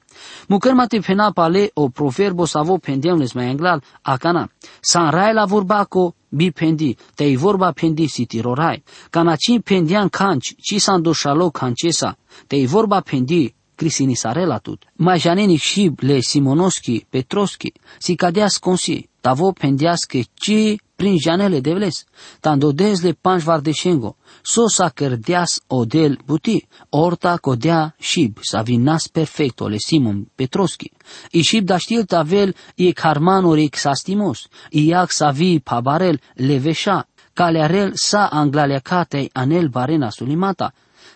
Mucăr 0.48 0.74
mate 0.74 1.00
pena 1.00 1.30
pale 1.32 1.70
o 1.74 1.88
proverbo 1.88 2.46
savo 2.46 2.78
pendiam 2.78 3.18
les 3.18 3.32
mai 3.32 3.48
englal 3.48 3.82
acana. 4.02 4.50
San 4.80 5.10
rai 5.10 5.32
la 5.32 5.46
vorba 5.46 5.86
co 5.86 6.14
bi 6.30 6.50
pendi, 6.52 6.96
te 7.14 7.24
i 7.24 7.36
vorba 7.36 7.72
pendi 7.72 8.08
si 8.08 8.26
tirorai. 8.26 8.82
Cana 9.10 9.36
ci 9.36 9.60
pendian 9.60 10.08
canci, 10.08 10.56
ci 10.58 10.78
san 10.78 11.02
do 11.02 11.12
shalo 11.12 11.50
cancesa, 11.50 12.16
te 12.46 12.56
i 12.56 12.66
vorba 12.66 13.02
pendi 13.02 13.52
crisini 13.80 14.14
sarela 14.14 14.58
tut. 14.58 14.84
Mai 14.96 15.18
janeni 15.18 15.56
și 15.56 15.90
le 15.96 16.20
Simonoschi, 16.20 17.06
Petroschi, 17.08 17.72
si 17.98 18.14
cadea 18.14 18.48
sconsi, 18.48 19.08
tavo 19.20 19.52
pendias 19.52 20.04
che 20.04 20.26
ci 20.34 20.78
prin 21.00 21.16
janele 21.18 21.62
de 21.62 21.74
vles, 21.74 22.04
tando 22.44 22.72
desle 22.72 23.14
panj 23.14 23.44
vardeshengo, 23.48 24.10
so 24.42 24.68
sa 24.68 24.90
cărdeas 24.90 25.52
odel 25.68 26.18
buti, 26.28 26.58
orta 26.90 27.38
codea 27.38 27.94
shib, 27.98 28.40
sa 28.44 28.60
vinas 28.62 29.08
perfecto 29.08 29.68
le 29.68 29.78
Simon 29.80 30.26
Petroschi, 30.36 30.90
i 31.32 31.40
shib 31.42 31.64
da 31.64 31.78
știl 31.80 32.04
tavel 32.04 32.52
i 32.76 32.92
carmanor 32.92 33.58
i 33.58 33.70
xastimos, 33.72 34.48
i 34.76 34.82
iac 34.90 35.12
sa 35.18 35.30
vi 35.32 35.60
pabarel 35.60 36.20
leveșa, 36.36 36.98
calearel 37.32 37.94
sa 37.94 38.26
anglalekatei 38.40 39.30
anel 39.32 39.70
barena 39.72 40.10
sulimata, 40.10 40.68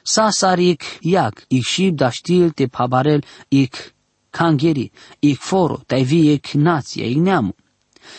sa 0.03 0.31
sarik 0.31 0.81
iac, 1.03 1.45
i 1.49 1.61
shib 1.61 2.01
da 2.01 2.09
știl 2.09 2.57
te 2.57 2.69
pabarel 2.73 3.21
ik 3.49 3.93
kangeri, 4.31 4.91
ik 5.21 5.39
foro, 5.39 5.83
tai 5.87 6.05
vi 6.05 6.33
ik 6.33 6.53
nație, 6.53 7.05
ik 7.05 7.21
neamu. 7.21 7.53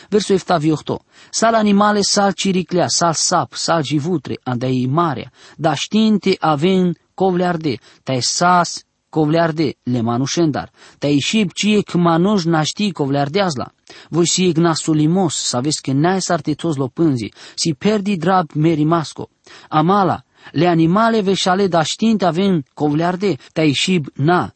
Versul 0.09 0.39
8. 0.47 1.01
Sal 1.29 1.53
animale, 1.53 2.01
sal 2.01 2.31
ciriclea, 2.31 2.87
sal 2.87 3.13
sap, 3.13 3.53
sal 3.53 3.83
jivutre, 3.83 4.39
andai 4.43 4.87
marea, 4.89 5.31
da 5.55 5.73
știinte 5.73 6.35
aven 6.39 6.97
covlearde, 7.13 7.79
tai 8.03 8.21
sas 8.21 8.85
covlearde, 9.09 9.75
le 9.83 10.01
manușendar, 10.01 10.71
tai 10.97 11.19
șib 11.19 11.51
cie 11.51 11.81
că 11.81 11.97
manuș 11.97 12.43
naști 12.43 12.91
covleardeazla. 12.91 13.71
Voi 14.09 14.27
si 14.27 14.43
ignasulimos, 14.43 15.35
să 15.35 15.59
vezi 15.61 15.81
că 15.81 15.91
n-ai 15.91 16.21
sartitos 16.21 16.75
lo 16.75 16.87
pânzi, 16.87 17.31
si 17.55 17.73
perdi 17.73 18.17
drab 18.17 18.51
merimasco. 18.53 19.29
Amala, 19.69 20.23
le 20.51 20.67
animale 20.67 21.21
veșale 21.21 21.67
da 21.67 21.83
știinte 21.83 22.25
aven 22.25 22.65
covlearde, 22.73 23.37
tai 23.53 23.71
șib 23.71 24.05
na. 24.13 24.53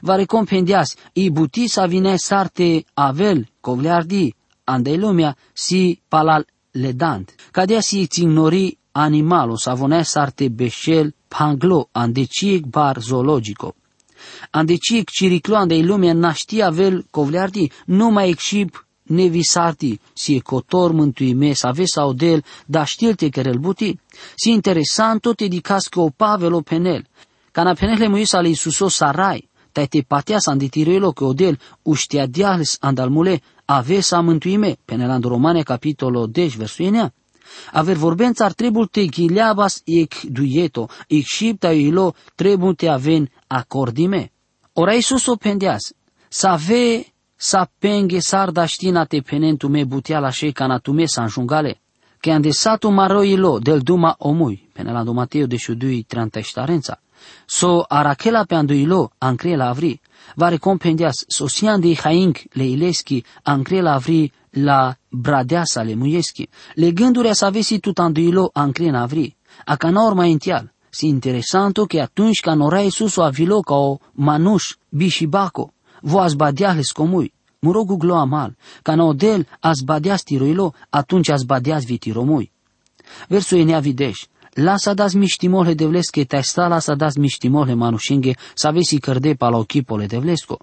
Va 0.00 0.14
recompendias, 0.14 0.94
i 1.12 1.30
buti 1.30 1.68
sa 1.68 1.86
vine 1.86 2.16
sarte 2.16 2.84
avel 2.94 3.48
covleardi, 3.60 4.34
andei 4.72 4.98
lumea 4.98 5.36
si 5.52 6.00
palal 6.08 6.46
ledant. 6.70 7.34
Cadea 7.50 7.80
si 7.80 8.08
ignori 8.16 8.78
animalo 8.92 9.56
savonea 9.56 10.02
sarte 10.02 10.48
beșel 10.48 11.14
panglo 11.28 11.88
andecic 11.92 12.66
bar 12.66 13.00
zoologico. 13.00 13.74
Andecic 14.50 15.10
ciriclo 15.10 15.56
andei 15.56 15.84
lumea 15.84 16.12
naștia 16.12 16.70
vel 16.70 17.06
covleardi, 17.10 17.70
numai 17.84 18.28
exib 18.28 18.70
nevisarti, 19.02 20.00
si 20.12 20.40
cotor 20.40 20.92
mântuime, 20.92 21.52
să 21.52 21.66
aveți 21.66 21.92
sau 21.92 22.12
del, 22.12 22.44
da 22.66 22.84
știlte 22.84 23.28
kerel 23.28 23.58
buti. 23.58 23.98
Si 24.34 24.50
interesant 24.50 25.20
tot 25.20 25.40
edicas 25.40 25.86
că 25.86 26.00
o 26.00 26.08
pavelo 26.08 26.60
penel, 26.60 27.06
ca 27.50 27.62
na 27.62 27.74
penele 27.74 28.08
muisa 28.08 28.40
li 28.40 28.54
suso 28.54 28.88
sarai, 28.88 29.48
tai 29.72 29.86
te 29.86 30.00
pateas 30.02 30.46
anditirelo 30.46 31.12
că 31.12 31.24
odel 31.24 31.58
uștia 31.82 32.26
diales 32.26 32.76
andalmule, 32.80 33.42
avesa 33.64 34.20
mântuime, 34.20 34.76
penelando 34.84 35.28
Romane 35.28 35.62
capitolo 35.62 36.26
10 36.26 36.56
verso 36.56 36.82
enea. 36.82 37.12
Aver 37.72 37.96
vorbența 37.96 38.44
țar 38.44 38.52
trebul 38.52 38.86
te 38.86 39.04
ghileabas 39.06 39.82
ec 39.84 40.20
duieto, 40.22 40.88
ec 41.06 41.24
șipta 41.24 41.72
ilo 41.72 42.14
trebul 42.34 42.74
te 42.74 42.88
aven 42.88 43.30
acordime. 43.46 44.32
Ora 44.72 44.94
Iisus 44.94 45.26
o 45.26 45.36
pendeas, 45.36 45.92
să 46.28 46.46
ave 46.46 47.12
sa 47.36 47.70
penghe 47.78 48.18
sarda 48.20 48.64
știna 48.64 49.04
te 49.04 49.20
penentu 49.20 49.68
me 49.68 49.84
buteala 49.84 50.30
șeicana 50.30 50.78
tu 50.78 50.92
me 50.92 51.06
sa 51.06 51.22
înjungale, 51.22 51.80
che 52.20 52.30
andesato 52.30 52.90
maro 52.90 53.22
ilo 53.22 53.58
del 53.58 53.80
duma 53.80 54.14
omui, 54.18 54.68
penelando 54.72 55.12
Mateo 55.12 55.46
de 55.46 55.56
șudui 55.56 56.02
treanta 56.02 56.40
ștarența. 56.40 57.00
So 57.46 57.84
arachela 57.88 58.44
pe 58.44 58.54
anduilo, 58.54 59.10
ancre 59.18 59.56
la 59.56 59.68
avri, 59.68 60.00
va 60.36 60.48
recompendias 60.48 61.24
sosian 61.28 61.80
de 61.80 61.96
haing 62.02 62.36
le 62.52 62.64
ileschi, 62.64 63.24
ancre 63.42 63.80
la 63.80 63.94
avri 63.94 64.30
la 64.52 64.96
bradeasa 65.08 65.82
le 65.82 65.94
muieschi, 65.94 66.48
le 66.74 66.92
gânduri 66.92 67.34
să 67.34 67.44
avesi 67.44 67.78
tu 67.78 67.92
anduilo 67.94 68.50
ancre 68.52 68.90
na 68.90 69.02
avri, 69.02 69.36
a 69.64 69.76
ca 69.76 69.90
norma 69.90 70.26
ential. 70.26 70.72
Si 70.94 71.06
interesanto 71.06 71.86
che 71.86 72.00
atunci 72.00 72.40
ca 72.40 72.54
nora 72.54 72.80
Iisus 72.80 73.16
o 73.16 73.22
avilo 73.22 73.60
ca 73.60 73.74
o 73.74 73.98
manuș 74.12 74.74
bishibaco, 74.88 75.72
vo 76.02 76.20
azbadeales 76.20 76.92
comui, 76.92 77.32
murogu 77.60 77.96
glo 77.96 78.14
amal, 78.14 78.56
ca 78.82 78.94
na 78.94 79.04
odel 79.04 79.46
azbadeas 79.60 80.22
tiroilo, 80.22 80.74
atunci 80.90 81.30
azbadeas 81.30 81.84
vitiromui. 81.84 82.52
Versul 83.28 83.58
e 83.58 83.64
neavideș, 83.64 84.26
Lasa 84.54 84.94
das 84.94 85.12
miștimole 85.12 85.74
de 85.74 85.86
vleske, 85.86 86.24
taj 86.24 86.44
stala 86.44 86.78
sa 86.78 86.94
das 86.94 87.16
miștimole 87.16 87.74
manušinge, 87.74 88.32
sa 88.54 88.70
vesi 88.70 88.98
cărde 88.98 89.34
pa 89.34 89.48
la 89.48 89.56
ochipole 89.56 90.06
de 90.06 90.18
vlesko. 90.18 90.58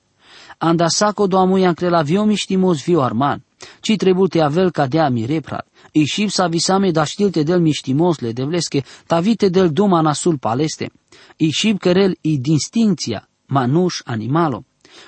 Anda 0.58 0.88
saco 0.88 1.28
do 1.28 1.38
amuian 1.38 1.74
cre 1.74 1.90
la 1.90 2.02
vio 2.02 2.24
miștimos 2.24 2.84
vio 2.84 3.02
arman, 3.02 3.44
ci 3.82 3.96
trebute 3.98 4.42
avel 4.42 4.72
ca 4.72 4.88
dea 4.88 5.10
mireprat. 5.10 5.68
I 5.92 6.06
șip 6.06 6.30
sa 6.30 6.48
visame 6.48 6.92
da 6.92 7.04
știlte 7.04 7.44
del 7.44 7.60
miștimosle 7.60 8.32
de 8.32 8.44
vleske, 8.44 8.84
ta 9.08 9.20
vite 9.20 9.50
del 9.50 9.70
duma 9.72 10.02
nasul 10.02 10.38
paleste. 10.38 10.92
I 11.38 11.50
șip 11.50 11.80
cărel 11.80 12.18
i 12.22 12.38
distincția, 12.38 13.30
manuș 13.46 14.02
animalo. 14.06 14.64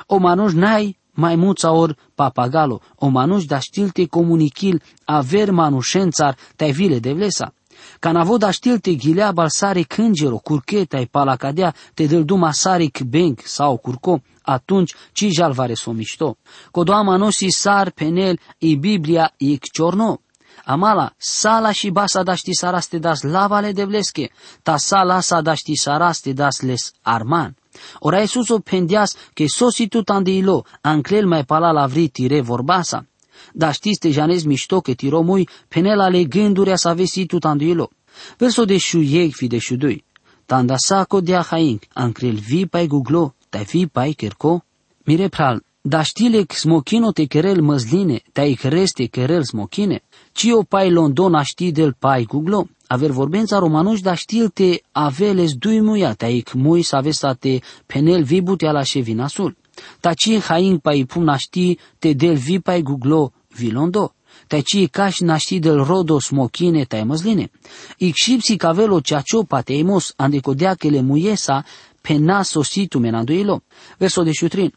O 0.06 0.17
manuș 0.17 0.54
n-ai 0.54 0.98
mai 1.12 1.36
muța 1.36 1.72
or 1.72 1.98
papagalo, 2.15 2.82
o 2.96 3.08
manuș 3.08 3.46
da 3.46 3.60
știlte 3.60 4.06
comunichil 4.06 4.82
aver 5.04 5.52
manușențar 5.52 6.38
tai 6.56 6.72
vile 6.72 7.00
de 7.00 7.13
vlesa. 7.13 7.54
Canavoda 8.00 8.52
știl 8.52 8.80
te 8.80 8.94
ghilea 8.94 9.32
balsare 9.32 9.82
cângero, 9.82 10.38
curcheta 10.38 11.00
e 11.00 11.06
palacadea, 11.06 11.76
te 11.94 12.06
dăl 12.06 12.24
duma 12.26 12.52
saric 12.52 13.00
benc 13.00 13.41
sau 13.46 13.78
curco, 13.78 14.22
atunci 14.41 14.96
ci 15.12 15.26
jalvare 15.32 15.74
so 15.74 15.91
mișto. 15.91 16.38
Codoama 16.72 17.15
no 17.15 17.30
si 17.30 17.50
sar 17.50 17.89
penel 17.89 18.39
i 18.58 18.76
Biblia 18.76 19.34
i 19.38 19.60
ciorno. 19.74 20.22
Amala, 20.65 21.13
sala 21.17 21.72
și 21.72 21.89
basa 21.89 22.24
da 22.24 22.36
ști 22.36 22.54
saraste 22.54 22.98
das 22.98 23.22
lavale 23.22 23.72
de 23.72 23.84
vlesche, 23.84 24.30
ta 24.62 24.78
sala 24.78 25.20
sa 25.20 25.41
da 25.41 25.54
ști 25.54 25.76
saraste 25.76 26.34
das 26.34 26.62
les 26.62 26.91
arman. 27.02 27.56
Ora 28.00 28.20
Iisus 28.20 28.50
o 28.50 28.60
pendeas 28.60 29.15
că 29.34 29.44
sosi 29.48 29.88
tu 29.88 30.02
tandeilo, 30.02 30.65
anclel 30.82 31.28
mai 31.28 31.44
pala 31.44 31.72
la 31.72 31.86
vri 31.86 32.08
tire 32.08 32.41
vorbasa. 32.41 33.06
Da 33.54 33.72
știți 33.72 34.00
te 34.00 34.10
janez 34.10 34.44
mișto 34.44 34.82
că 34.82 34.94
tiromui 34.94 35.48
penela 35.68 36.08
le 36.08 36.24
gânduri 36.24 36.72
să 36.74 36.88
avesi 36.88 37.26
tu 37.26 37.38
tanduilo. 37.38 37.90
Verso 38.38 38.66
de 38.66 38.78
shu 38.78 39.00
yeg 39.00 39.34
fi 39.34 39.48
de 39.48 39.58
shu 39.58 39.76
dui. 39.76 40.04
Tanda 40.46 40.76
sako 40.78 41.22
dia 41.22 41.42
haink, 41.42 41.84
ankrel 41.94 42.36
vi 42.36 42.66
pai 42.66 42.88
guglo, 42.88 43.36
tai 43.50 43.64
vi 43.64 43.88
pai 43.88 44.12
kerko. 44.12 44.64
Mire 45.04 45.28
pral, 45.28 45.64
da 45.82 46.02
știle 46.02 46.46
smokino 46.50 47.12
te 47.12 47.26
kerel 47.26 47.62
măzline, 47.62 48.22
tai 48.32 48.54
creste 48.54 49.06
kerel 49.06 49.44
smokine. 49.44 50.04
Cio 50.32 50.64
pai 50.64 50.92
London 50.92 51.34
a 51.34 51.44
ști 51.44 51.72
del 51.72 51.96
pai 52.00 52.24
guglo. 52.24 52.68
Aver 52.88 53.10
vorbența 53.10 53.60
romanuș 53.60 54.00
da 54.00 54.14
știl 54.14 54.50
te 54.50 54.82
aveles 54.92 55.54
dui 55.54 55.82
muia, 55.82 56.14
tai 56.14 56.44
mui 56.54 56.82
să 56.82 56.96
avestate 56.96 57.62
penel 57.86 58.24
vi 58.24 58.42
butea 58.42 58.72
la 58.72 58.84
șevinasul. 58.84 59.56
Taci 60.00 60.40
haing 60.40 60.80
pai 60.80 61.06
pum 61.06 61.24
naști 61.24 61.78
te 62.00 62.14
del 62.14 62.36
vi 62.36 62.60
pai 62.60 62.82
guglo 62.82 63.32
vilondo. 63.56 64.14
Taci 64.48 64.90
caș 64.90 65.20
naști 65.20 65.60
del 65.60 65.84
rodo 65.84 66.20
smochine 66.20 66.84
tai 66.84 67.04
măsline. 67.04 67.52
Ixipsi 67.98 68.56
cavelo 68.56 69.00
ceacio 69.00 69.44
pateimos 69.44 70.14
andecodea 70.16 70.74
che 70.76 70.90
le 70.90 71.02
muiesa 71.02 71.66
pena 72.02 72.44
sositu 72.44 73.00
menanduilo. 73.00 73.64
Verso 73.98 74.24
de 74.24 74.32
șutrin. 74.32 74.74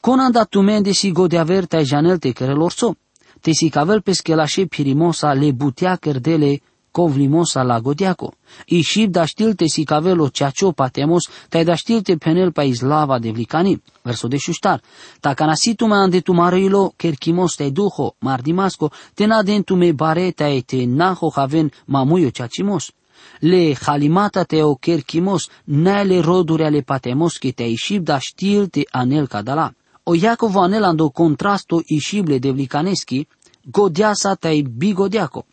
Conanda 0.00 0.44
tu 0.44 0.60
mende 0.60 0.92
si 0.92 1.12
gode 1.12 1.38
aver 1.38 1.66
tai 1.66 1.84
janel 1.84 2.18
te 2.18 2.32
kerelorso. 2.32 2.96
Te 3.40 3.52
si 3.52 3.68
cavel 3.68 4.00
pescelașe 4.00 4.64
pirimosa 4.64 5.32
le 5.32 5.52
butea 5.52 5.96
cerdele 5.96 6.60
kovlimosa 6.96 7.62
la 7.62 7.80
godiaco. 7.80 8.32
I 8.66 8.82
shib 8.82 9.10
da 9.10 9.26
știlte 9.26 9.68
si 9.68 9.84
cavelo 9.84 10.30
ceacio 10.30 10.72
patemos, 10.72 11.28
tai 11.48 11.64
da 11.64 11.74
știlte 11.74 12.16
penel 12.16 12.52
pa 12.52 12.62
izlava 12.62 13.18
de 13.18 13.30
vlicani. 13.30 13.82
Verso 14.02 14.28
de 14.28 14.36
șuștar. 14.36 14.80
Ta 15.20 15.34
canasitu 15.34 15.86
me 15.86 15.94
ande 15.94 16.20
tu 16.20 16.32
marilo 16.32 16.92
kerkimos 16.96 17.54
te 17.54 17.70
duho, 17.70 18.14
mardimasco, 18.18 18.90
te 19.14 19.26
na 19.26 19.42
dentu 19.42 19.74
me 19.76 19.92
bareta 19.92 20.48
e 20.48 20.60
te 20.62 20.86
naho 20.86 21.30
haven 21.34 21.70
mamuio 21.84 22.30
ceacimos. 22.30 22.92
Le 23.40 23.74
halimata 23.86 24.44
te 24.44 24.62
o 24.62 24.74
kerkimos, 24.74 25.50
nele 25.64 26.20
roduri 26.20 26.64
ale 26.64 26.80
patemos 26.80 27.38
che 27.38 27.52
te 27.52 27.64
ishib 27.64 28.04
da 28.04 28.18
știlte 28.18 28.86
anel 28.90 29.26
cadala. 29.28 29.74
O 30.04 30.14
Iacov 30.14 30.56
anelando 30.56 31.10
contrasto 31.10 31.82
ishible 31.86 32.38
de 32.38 32.52
vlicaneschi, 32.52 33.26
godiasa 33.64 34.36
tai 34.36 34.62
bigodiaco 34.62 35.44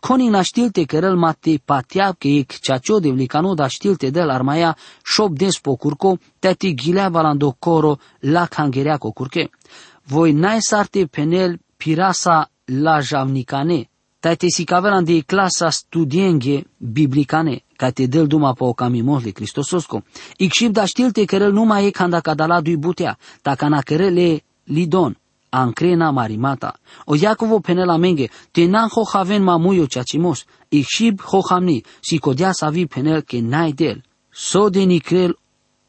Koning 0.00 0.30
na 0.30 0.44
štilte, 0.44 0.86
kerel 0.86 1.16
mate 1.16 1.58
patia 1.58 2.12
ke 2.18 2.40
ek 2.40 2.60
čačo 2.60 3.00
de 3.00 3.12
vlikano 3.12 3.54
da 3.54 3.68
štilte 3.68 4.10
del 4.10 4.30
armaja 4.30 4.74
šop 5.04 5.38
des 5.38 5.60
po 5.60 5.76
kurko, 5.76 6.16
te 6.40 6.54
ti 6.54 6.74
gilea 6.76 7.10
balando 7.10 7.52
koro 7.52 7.96
la 8.22 8.46
kangerea 8.46 8.98
ko 8.98 9.12
kurke. 9.12 9.48
Voi 10.08 10.32
naisarte 10.32 11.06
penel 11.06 11.58
pirasa 11.78 12.44
la 12.66 13.00
javnicane, 13.02 13.86
te 14.20 14.36
te 14.36 14.50
si 14.50 14.64
cavelan 14.64 15.04
de 15.04 15.22
clasa 15.22 15.70
studienge 15.70 16.64
biblicane, 16.78 17.60
ca 17.76 17.90
te 17.92 18.06
del 18.06 18.28
duma 18.28 18.54
po 18.54 18.74
camimos 18.74 19.24
de 19.24 19.32
Cristososko. 19.32 20.02
Icșib 20.38 20.72
da 20.72 20.86
štilte 20.86 21.26
kerel 21.26 21.52
numai 21.52 21.86
e 21.86 21.92
kanda 21.92 22.20
kadala 22.20 22.60
dui 22.60 22.76
butea, 22.76 23.16
ta 23.42 23.56
kana 23.56 23.82
kerele 23.82 24.40
lidon, 24.66 25.14
ancrena 25.50 26.12
marimata. 26.12 26.74
O 27.06 27.16
Iacovo 27.16 27.60
penela 27.60 27.98
menge, 27.98 28.30
tenan 28.52 28.88
ho 28.92 29.04
haven 29.04 29.42
mamuyo 29.42 29.86
chachimos, 29.86 30.46
ixib 30.70 31.20
ho 31.20 31.42
hamni, 31.42 31.82
si 32.00 32.18
codia 32.18 32.52
savi 32.54 32.86
penel 32.86 33.24
que 33.24 33.42
nai 33.42 33.72
del. 33.72 34.02
So 34.32 34.70
de 34.70 34.86
nicrel 34.86 35.34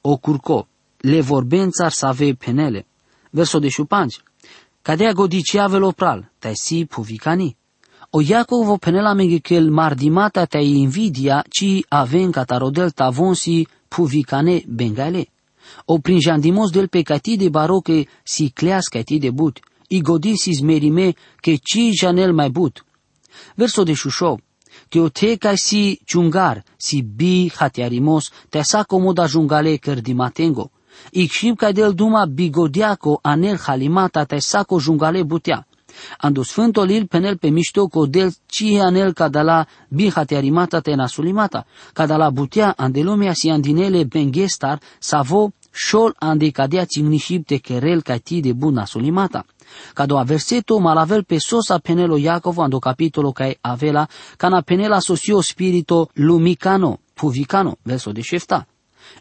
o 0.02 0.18
curco, 0.18 0.68
le 1.02 1.22
vorbențar 1.22 1.92
save 1.92 2.34
penele. 2.34 2.86
Verso 3.32 3.60
de 3.60 3.70
șupanci. 3.70 4.22
Cadea 4.82 5.14
godicia 5.14 5.68
velopral, 5.68 6.32
tai 6.40 6.56
si 6.56 6.86
puvicani. 6.86 7.56
O 8.10 8.22
Iacovo 8.22 8.78
penela 8.78 9.14
menge 9.14 9.40
que 9.40 9.56
el 9.56 9.70
mardimata 9.70 10.46
tai 10.46 10.80
invidia, 10.80 11.44
ci 11.50 11.86
aven 11.88 12.32
catarodel 12.32 12.92
tavonsi 12.92 13.68
puvicane 13.88 14.64
bengale 14.68 15.28
o 15.86 16.00
prinjandimos 16.00 16.72
del 16.72 16.90
pecati 16.90 17.38
de 17.38 17.50
baroque 17.50 18.08
si 18.24 18.52
cleas 18.52 18.90
cati 18.90 19.20
de 19.20 19.32
but, 19.32 19.60
i 19.90 20.02
godisis 20.02 20.62
merime 20.62 21.16
che 21.40 21.60
ci 21.62 21.92
janel 21.92 22.34
mai 22.34 22.50
but. 22.50 22.84
Verso 23.56 23.84
de 23.84 23.96
Shusho, 23.96 24.40
que 24.90 25.00
o 25.00 25.10
te 25.10 25.38
ca 25.38 25.56
si 25.56 26.00
chungar, 26.06 26.64
si 26.78 27.02
bi 27.04 27.52
hatiarimos, 27.56 28.32
te 28.50 28.64
sa 28.64 28.86
comoda 28.86 29.28
jungale 29.28 29.78
cărdimatengo. 29.78 30.72
Icșim 31.12 31.56
ca 31.56 31.72
del 31.72 31.94
duma 31.94 32.26
bigodiaco 32.26 33.20
anel 33.22 33.58
halimata 33.66 34.26
te 34.26 34.40
saco 34.40 34.80
jungale 34.80 35.24
butea. 35.24 35.66
Ando 36.18 36.44
sfântul 36.44 36.90
il 36.90 37.08
penel 37.08 37.38
pe 37.38 37.50
mișto 37.50 37.88
co 37.88 38.06
del 38.06 38.34
ci 38.46 38.78
anel 38.80 39.14
cadala 39.14 39.68
bihate 39.90 40.36
arimata 40.36 40.80
te 40.82 40.96
nasulimata, 40.96 41.66
cadala 41.94 42.30
butea 42.32 42.74
andelumea 42.78 43.34
si 43.34 43.50
andinele 43.50 44.06
bengestar 44.06 44.80
savo 45.00 45.52
shol 45.72 46.16
ande 46.18 46.50
cadea 46.50 46.86
țimnishib 46.86 47.46
te 47.46 47.58
kerel 47.58 48.02
ca 48.02 48.18
ti 48.18 48.40
de 48.40 48.54
buna 48.54 48.86
sulimata. 48.86 49.46
Cado 49.94 50.18
a 50.18 50.24
verseto 50.24 50.80
malavel 50.80 51.24
pe 51.24 51.38
sosa 51.40 51.78
penelo 51.78 52.18
Iacov 52.18 52.60
ando 52.60 52.80
capitolo 52.80 53.32
ca 53.32 53.52
avela 53.62 54.08
cana 54.38 54.62
penela 54.62 55.00
sosio 55.00 55.42
spirito 55.42 56.10
lumicano, 56.14 57.00
puvicano, 57.14 57.78
verso 57.84 58.12
de 58.12 58.22
șefta. 58.22 58.68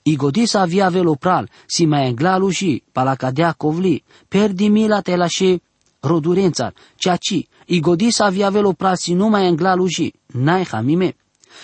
Igodisa 0.02 0.60
avia 0.60 0.88
velopral, 0.88 1.48
si 1.66 1.86
mai 1.86 2.06
englaluși, 2.06 2.82
palacadea 2.92 3.52
covli, 3.52 4.02
perdi 4.28 4.68
mila 4.68 5.00
te 5.00 5.16
lașe 5.16 5.62
rodurențar, 6.00 6.74
ceaci, 6.96 7.48
igodisa 7.66 8.24
avia 8.24 8.50
velopral 8.50 8.96
si 8.96 9.12
numai 9.14 9.46
englaluși, 9.46 10.12
n-ai 10.26 10.64
hamime. 10.64 11.16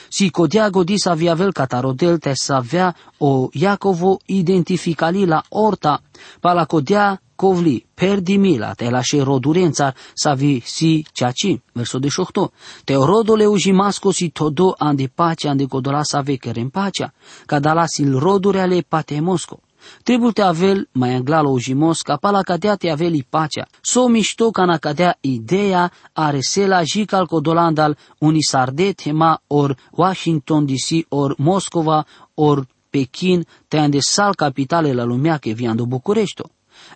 Si 0.08 0.30
codea 0.30 0.70
godisa 0.70 1.10
avea 1.10 1.34
vel 1.34 1.52
catarodel 1.52 2.18
te 2.18 2.32
să 2.34 2.52
avea 2.54 2.96
o 3.18 3.48
Iacovo 3.52 4.16
identificali 4.26 5.26
la 5.26 5.42
orta, 5.48 6.02
pala 6.40 6.64
codea 6.64 7.20
covli, 7.36 7.86
perdi 7.94 8.36
mila, 8.36 8.72
te 8.72 8.90
lașe 8.90 9.22
rodurențar, 9.22 9.94
sa 10.14 10.34
vi 10.34 10.62
si 10.64 11.06
ceaci, 11.12 11.60
verso 11.72 11.98
de 11.98 12.08
șohto. 12.08 12.52
Te 12.84 12.94
rodole 12.94 13.46
ujimasco 13.46 14.10
si 14.10 14.30
todo 14.30 14.74
ande 14.78 15.06
pacea, 15.14 15.50
ande 15.50 15.66
codola 15.66 16.02
sa 16.02 16.20
vecere 16.20 16.60
în 16.60 16.68
pacea, 16.68 17.12
ca 17.46 17.58
da 17.58 17.72
la 17.72 17.86
sil 17.94 18.10
rodure 18.18 18.60
ale 18.60 18.80
patemosco. 18.80 19.60
Trebuie 20.02 20.32
te 20.32 20.42
avel 20.42 20.88
mai 20.92 21.14
anglalo 21.14 21.50
ujimos 21.50 22.02
ca 22.02 22.16
pala 22.16 22.42
cadea 22.42 22.76
te 22.76 22.90
aveli 22.90 23.26
pacea. 23.30 23.66
So 23.80 24.08
mișto 24.08 24.50
ca 24.50 24.64
na 24.64 24.78
cadea 24.78 25.16
ideea 25.20 25.92
are 26.12 26.40
sela 26.40 26.82
jical 26.82 27.26
codolandal 27.26 27.96
unisarde 28.18 28.92
tema 28.92 29.40
or 29.46 29.76
Washington 29.92 30.66
DC 30.66 31.06
or 31.08 31.34
Moscova 31.38 32.04
or 32.34 32.66
Pekin 32.90 33.44
te 33.68 33.78
ande 33.78 34.00
sal 34.00 34.34
capitale 34.34 34.92
la 34.92 35.04
lumea 35.04 35.38
che 35.38 35.52
viando 35.52 35.86
București. 35.86 36.42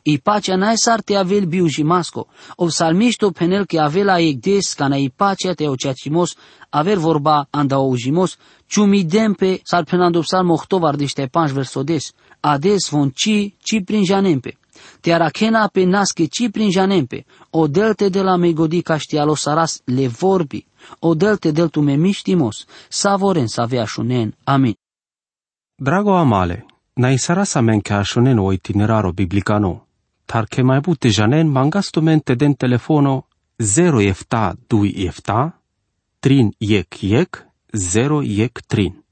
I 0.03 0.19
pacea 0.19 0.57
n-ai 0.57 0.77
sar 0.77 1.03
te 1.03 1.17
avel 1.17 1.47
biu 1.47 1.67
jimasco, 1.67 2.29
o 2.57 2.69
salmișto 2.69 3.31
penel 3.31 3.67
che 3.67 3.79
avela 3.79 4.19
egdes 4.19 4.75
ca 4.75 4.89
na 4.89 4.97
i 4.97 5.11
pacea 5.11 5.55
te 5.55 5.69
oceacimos, 5.69 6.37
aver 6.71 6.99
vorba 6.99 7.47
anda 7.51 7.79
o 7.79 7.89
ujimos, 7.89 8.37
ciumidempe 8.67 9.61
sal 9.63 9.85
penando 9.85 10.21
psalm 10.21 10.51
8 10.51 10.79
vardiște 10.79 11.27
panș 11.27 11.51
versodes, 11.53 12.13
ades 12.41 12.89
von 12.91 13.11
ci, 13.15 13.55
ci 13.63 13.83
prin 13.83 14.05
janempe. 14.05 14.57
Te 15.01 15.13
arachena 15.13 15.69
pe 15.69 15.85
nasche 15.85 16.27
ci 16.27 16.51
prin 16.51 16.71
janempe, 16.71 17.25
o 17.51 17.67
delte 17.67 18.09
de 18.09 18.23
la 18.23 18.37
megodi 18.37 18.83
caștialo 18.83 19.35
saras 19.35 19.81
le 19.85 20.09
vorbi, 20.09 20.67
o 20.99 21.15
delte 21.15 21.51
del 21.51 21.69
tu 21.69 21.81
me 21.81 21.95
miștimos, 21.95 22.65
savoren 22.89 23.47
să 23.47 23.61
avea 23.61 23.85
șunen. 23.85 24.37
Amin. 24.45 24.75
Drago 25.75 26.17
amale, 26.17 26.67
na 26.93 27.11
isarasa 27.11 27.61
men 27.61 27.81
ca 27.81 28.03
șunen 28.03 28.39
o 28.39 28.53
itineraro 28.53 29.13
biblicano, 29.13 29.87
tar 30.25 30.45
che 30.45 30.63
mai 30.63 30.81
bute 30.81 31.09
janen 31.09 31.47
mangastumente 31.49 32.35
den 32.35 32.55
telefono 32.55 33.27
0 33.57 34.01
efta 34.01 34.57
2 34.67 34.93
efta, 34.97 35.61
trin 36.19 36.55
yek 36.59 37.03
yek, 37.03 37.47
0 37.73 38.23
yek 38.23 38.61
trin. 38.67 39.05